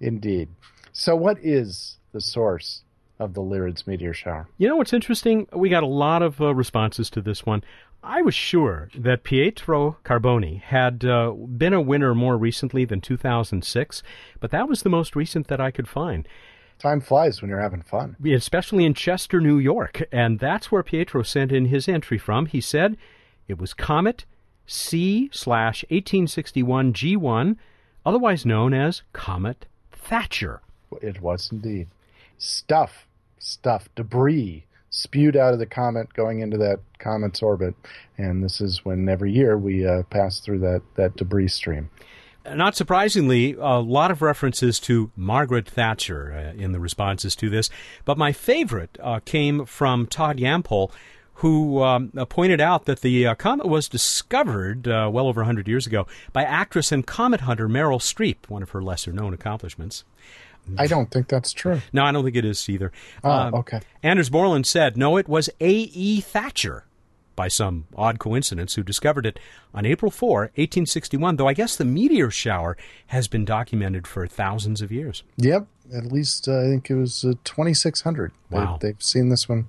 Indeed. 0.00 0.48
So, 0.92 1.14
what 1.16 1.38
is 1.42 1.98
the 2.12 2.20
source 2.20 2.82
of 3.18 3.34
the 3.34 3.40
Lyrids 3.40 3.86
meteor 3.86 4.14
shower? 4.14 4.48
You 4.58 4.68
know 4.68 4.76
what's 4.76 4.92
interesting? 4.92 5.46
We 5.52 5.68
got 5.68 5.82
a 5.82 5.86
lot 5.86 6.22
of 6.22 6.40
uh, 6.40 6.54
responses 6.54 7.10
to 7.10 7.20
this 7.20 7.44
one. 7.44 7.62
I 8.06 8.22
was 8.22 8.36
sure 8.36 8.88
that 8.94 9.24
Pietro 9.24 9.96
Carboni 10.04 10.60
had 10.60 11.04
uh, 11.04 11.32
been 11.32 11.72
a 11.72 11.80
winner 11.80 12.14
more 12.14 12.38
recently 12.38 12.84
than 12.84 13.00
2006, 13.00 14.02
but 14.38 14.52
that 14.52 14.68
was 14.68 14.82
the 14.82 14.88
most 14.88 15.16
recent 15.16 15.48
that 15.48 15.60
I 15.60 15.72
could 15.72 15.88
find. 15.88 16.28
Time 16.78 17.00
flies 17.00 17.42
when 17.42 17.48
you're 17.50 17.60
having 17.60 17.82
fun. 17.82 18.14
Especially 18.24 18.84
in 18.84 18.94
Chester, 18.94 19.40
New 19.40 19.58
York, 19.58 20.04
and 20.12 20.38
that's 20.38 20.70
where 20.70 20.84
Pietro 20.84 21.24
sent 21.24 21.50
in 21.50 21.66
his 21.66 21.88
entry 21.88 22.16
from. 22.16 22.46
He 22.46 22.60
said 22.60 22.96
it 23.48 23.58
was 23.58 23.74
Comet 23.74 24.24
C 24.68 25.28
slash 25.32 25.82
1861 25.88 26.92
G1, 26.92 27.56
otherwise 28.04 28.46
known 28.46 28.72
as 28.72 29.02
Comet 29.12 29.66
Thatcher. 29.90 30.60
It 31.02 31.20
was 31.20 31.50
indeed. 31.50 31.88
Stuff, 32.38 33.08
stuff, 33.40 33.88
debris 33.96 34.65
spewed 34.96 35.36
out 35.36 35.52
of 35.52 35.58
the 35.58 35.66
comet 35.66 36.12
going 36.14 36.40
into 36.40 36.56
that 36.56 36.80
comet's 36.98 37.42
orbit. 37.42 37.74
And 38.16 38.42
this 38.42 38.62
is 38.62 38.82
when 38.82 39.08
every 39.08 39.30
year 39.30 39.56
we 39.58 39.86
uh, 39.86 40.04
pass 40.04 40.40
through 40.40 40.60
that, 40.60 40.82
that 40.96 41.16
debris 41.16 41.48
stream. 41.48 41.90
Not 42.50 42.76
surprisingly, 42.76 43.54
a 43.58 43.78
lot 43.80 44.10
of 44.10 44.22
references 44.22 44.80
to 44.80 45.10
Margaret 45.14 45.68
Thatcher 45.68 46.32
uh, 46.32 46.60
in 46.60 46.72
the 46.72 46.80
responses 46.80 47.36
to 47.36 47.50
this. 47.50 47.68
But 48.04 48.16
my 48.16 48.32
favorite 48.32 48.96
uh, 49.02 49.20
came 49.24 49.66
from 49.66 50.06
Todd 50.06 50.38
Yampol, 50.38 50.90
who 51.34 51.82
um, 51.82 52.10
pointed 52.30 52.60
out 52.60 52.86
that 52.86 53.00
the 53.00 53.26
uh, 53.26 53.34
comet 53.34 53.66
was 53.66 53.88
discovered 53.88 54.88
uh, 54.88 55.10
well 55.12 55.26
over 55.26 55.42
100 55.42 55.68
years 55.68 55.86
ago 55.86 56.06
by 56.32 56.42
actress 56.44 56.90
and 56.90 57.06
comet 57.06 57.42
hunter 57.42 57.68
Meryl 57.68 58.00
Streep, 58.00 58.48
one 58.48 58.62
of 58.62 58.70
her 58.70 58.82
lesser 58.82 59.12
known 59.12 59.34
accomplishments. 59.34 60.04
I 60.78 60.86
don't 60.86 61.10
think 61.10 61.28
that's 61.28 61.52
true. 61.52 61.80
No, 61.92 62.04
I 62.04 62.12
don't 62.12 62.24
think 62.24 62.36
it 62.36 62.44
is 62.44 62.68
either. 62.68 62.92
Oh, 63.22 63.30
um, 63.30 63.54
okay. 63.54 63.80
Anders 64.02 64.30
Borland 64.30 64.66
said, 64.66 64.96
no, 64.96 65.16
it 65.16 65.28
was 65.28 65.48
A.E. 65.60 66.20
Thatcher, 66.20 66.84
by 67.34 67.48
some 67.48 67.86
odd 67.96 68.18
coincidence, 68.18 68.74
who 68.74 68.82
discovered 68.82 69.26
it 69.26 69.38
on 69.74 69.86
April 69.86 70.10
4, 70.10 70.40
1861, 70.40 71.36
though 71.36 71.48
I 71.48 71.54
guess 71.54 71.76
the 71.76 71.84
meteor 71.84 72.30
shower 72.30 72.76
has 73.08 73.28
been 73.28 73.44
documented 73.44 74.06
for 74.06 74.26
thousands 74.26 74.82
of 74.82 74.90
years. 74.90 75.22
Yep. 75.36 75.66
At 75.94 76.06
least 76.06 76.48
uh, 76.48 76.60
I 76.60 76.64
think 76.64 76.90
it 76.90 76.96
was 76.96 77.24
uh, 77.24 77.34
2600. 77.44 78.32
Wow. 78.50 78.78
They, 78.80 78.88
they've 78.88 79.02
seen 79.02 79.28
this 79.28 79.48
one 79.48 79.68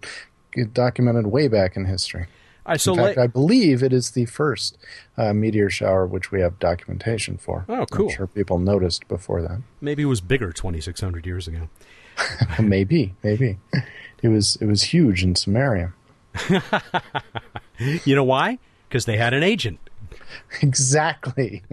documented 0.74 1.28
way 1.28 1.48
back 1.48 1.76
in 1.76 1.86
history. 1.86 2.28
Right, 2.68 2.82
so 2.82 2.94
in 2.94 3.00
fact, 3.00 3.18
la- 3.18 3.24
I 3.24 3.28
believe 3.28 3.82
it 3.82 3.94
is 3.94 4.12
the 4.12 4.26
first 4.26 4.78
uh, 5.18 5.34
meteor 5.34 5.70
shower 5.70 6.06
which 6.06 6.32
we 6.32 6.42
have 6.42 6.60
documentation 6.60 7.38
for. 7.38 7.66
Oh, 7.70 7.86
cool. 7.90 8.10
I'm 8.10 8.16
sure 8.16 8.28
people 8.28 8.60
noticed 8.60 9.08
before 9.08 9.42
that. 9.42 9.62
Maybe 9.82 10.04
it 10.04 10.08
was 10.08 10.22
bigger 10.22 10.52
2,600 10.52 11.26
years 11.26 11.48
ago. 11.48 11.70
maybe, 12.62 13.16
maybe. 13.24 13.58
It 14.22 14.30
was 14.30 14.58
it 14.58 14.66
was 14.66 14.84
huge 14.84 15.24
in 15.24 15.36
Samaria. 15.36 15.94
you 18.06 18.16
know 18.16 18.24
why? 18.24 18.60
Because 18.88 19.06
they 19.06 19.18
had 19.18 19.34
an 19.34 19.44
agent. 19.44 19.80
Exactly. 20.62 21.64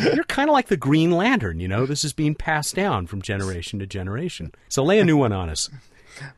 You're 0.00 0.24
kind 0.24 0.48
of 0.48 0.52
like 0.54 0.68
the 0.68 0.76
Green 0.76 1.10
Lantern, 1.10 1.60
you 1.60 1.68
know. 1.68 1.86
This 1.86 2.04
is 2.04 2.12
being 2.12 2.34
passed 2.34 2.74
down 2.74 3.06
from 3.06 3.20
generation 3.20 3.78
to 3.78 3.86
generation. 3.86 4.52
So 4.68 4.82
lay 4.82 5.00
a 5.00 5.04
new 5.04 5.16
one 5.16 5.32
on 5.32 5.48
us. 5.48 5.68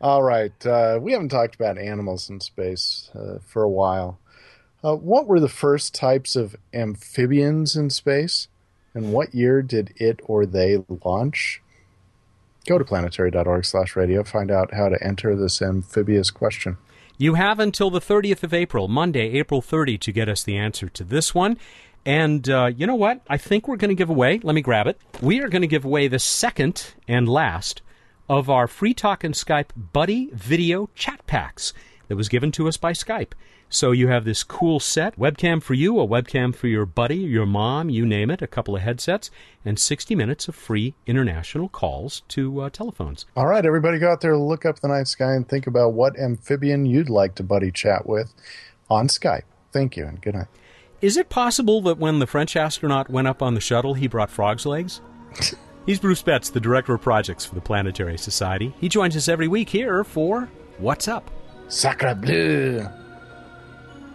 All 0.01 0.23
right. 0.23 0.66
Uh, 0.66 0.99
we 1.01 1.12
haven't 1.12 1.31
talked 1.31 1.55
about 1.55 1.79
animals 1.79 2.31
in 2.31 2.40
space 2.40 3.11
uh, 3.14 3.38
for 3.45 3.62
a 3.62 3.71
while. 3.71 4.18
Uh, 4.85 4.97
what 4.97 5.27
were 5.27 5.40
the 5.40 5.49
first 5.49 5.95
types 5.95 6.35
of 6.35 6.57
amphibians 6.75 7.77
in 7.77 7.90
space? 7.90 8.49
And 8.95 9.12
what 9.12 9.35
year 9.35 9.62
did 9.62 9.95
it 9.97 10.21
or 10.25 10.45
they 10.45 10.85
launch? 11.05 11.62
Go 12.66 12.79
to 12.79 12.85
planetary.org 12.85 13.64
slash 13.64 13.97
radio. 13.97 14.23
Find 14.23 14.51
out 14.51 14.75
how 14.75 14.88
to 14.88 15.03
enter 15.03 15.35
this 15.35 15.62
amphibious 15.62 16.31
question. 16.31 16.77
You 17.18 17.35
have 17.35 17.59
until 17.59 17.90
the 17.90 18.01
30th 18.01 18.42
of 18.42 18.53
April, 18.53 18.88
Monday, 18.88 19.38
April 19.38 19.62
30, 19.62 19.99
to 19.99 20.12
get 20.12 20.29
us 20.29 20.42
the 20.42 20.57
answer 20.57 20.88
to 20.88 21.05
this 21.05 21.35
one. 21.35 21.59
And 22.05 22.49
uh, 22.49 22.71
you 22.77 22.87
know 22.87 22.97
what? 22.97 23.21
I 23.29 23.37
think 23.37 23.68
we're 23.68 23.77
going 23.77 23.90
to 23.90 23.95
give 23.95 24.11
away, 24.11 24.40
let 24.42 24.55
me 24.55 24.61
grab 24.61 24.88
it. 24.88 25.01
We 25.21 25.40
are 25.40 25.49
going 25.49 25.62
to 25.62 25.68
give 25.68 25.85
away 25.85 26.09
the 26.09 26.18
second 26.18 26.95
and 27.07 27.29
last 27.29 27.83
of 28.29 28.49
our 28.49 28.67
Free 28.67 28.95
Talk 28.95 29.25
and 29.25 29.35
Skype 29.35 29.71
Buddy 29.77 30.31
Video 30.33 30.89
Chat 30.95 31.27
Packs 31.27 31.73
that 32.09 32.17
was 32.17 32.29
given 32.29 32.53
to 32.53 32.69
us 32.69 32.77
by 32.77 32.93
Skype. 32.93 33.33
So 33.69 33.91
you 33.91 34.09
have 34.09 34.27
this 34.27 34.45
cool 34.45 34.81
set, 34.81 35.19
webcam 35.19 35.63
for 35.63 35.73
you, 35.73 35.99
a 35.99 36.07
webcam 36.07 36.55
for 36.55 36.67
your 36.67 36.85
buddy, 36.85 37.17
your 37.17 37.47
mom, 37.47 37.89
you 37.89 38.05
name 38.05 38.31
it, 38.31 38.43
a 38.43 38.47
couple 38.47 38.77
of 38.77 38.83
headsets, 38.83 39.31
and 39.65 39.79
60 39.79 40.15
minutes 40.15 40.47
of 40.47 40.55
free 40.55 40.95
international 41.07 41.71
calls 41.71 42.21
to 42.29 42.61
uh, 42.61 42.69
telephones. 42.69 43.25
All 43.35 43.47
right, 43.47 43.65
everybody 43.65 43.99
go 43.99 44.11
out 44.11 44.21
there, 44.21 44.37
look 44.37 44.67
up 44.67 44.81
the 44.81 44.89
night 44.89 45.09
sky, 45.09 45.33
and 45.33 45.49
think 45.49 45.67
about 45.67 45.95
what 45.95 46.19
amphibian 46.19 46.85
you'd 46.85 47.09
like 47.09 47.35
to 47.37 47.43
buddy 47.43 47.71
chat 47.71 48.07
with 48.07 48.35
on 48.91 49.09
Skype. 49.09 49.45
Thank 49.73 49.97
you, 49.97 50.05
and 50.05 50.21
good 50.21 50.35
night. 50.35 50.49
Is 51.01 51.17
it 51.17 51.31
possible 51.31 51.81
that 51.81 51.97
when 51.97 52.19
the 52.19 52.27
French 52.27 52.57
astronaut 52.57 53.09
went 53.09 53.27
up 53.27 53.41
on 53.41 53.55
the 53.55 53.61
shuttle, 53.61 53.95
he 53.95 54.07
brought 54.07 54.31
frog's 54.31 54.67
legs? 54.67 55.01
He's 55.85 55.99
Bruce 55.99 56.23
Betts, 56.23 56.49
the 56.49 56.61
Director 56.61 56.95
of 56.95 57.03
Projects 57.03 57.45
for 57.45 57.57
the 57.57 57.61
Planetary 57.61 58.16
Society. 58.16 58.73
He 58.81 58.88
joins 58.88 59.16
us 59.16 59.29
every 59.29 59.49
week 59.49 59.68
here 59.68 60.05
for 60.05 60.49
What's 60.79 61.09
Up? 61.09 61.29
Sacre 61.68 62.14
bleu! 62.14 62.87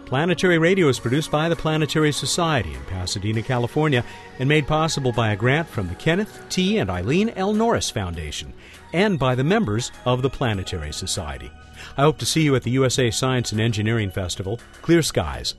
Planetary 0.06 0.56
Radio 0.56 0.88
is 0.88 0.98
produced 0.98 1.30
by 1.30 1.50
the 1.50 1.56
Planetary 1.56 2.12
Society 2.12 2.72
in 2.72 2.82
Pasadena, 2.84 3.42
California, 3.42 4.02
and 4.38 4.48
made 4.48 4.66
possible 4.66 5.12
by 5.12 5.32
a 5.32 5.36
grant 5.36 5.68
from 5.68 5.88
the 5.88 5.94
Kenneth 5.96 6.42
T. 6.48 6.78
and 6.78 6.88
Eileen 6.88 7.28
L. 7.36 7.52
Norris 7.52 7.90
Foundation 7.90 8.54
and 8.94 9.18
by 9.18 9.34
the 9.34 9.44
members 9.44 9.92
of 10.06 10.22
the 10.22 10.30
Planetary 10.30 10.94
Society. 10.94 11.50
I 11.98 12.02
hope 12.02 12.16
to 12.18 12.26
see 12.26 12.40
you 12.40 12.56
at 12.56 12.62
the 12.62 12.70
USA 12.70 13.10
Science 13.10 13.52
and 13.52 13.60
Engineering 13.60 14.10
Festival. 14.10 14.58
Clear 14.80 15.02
skies. 15.02 15.54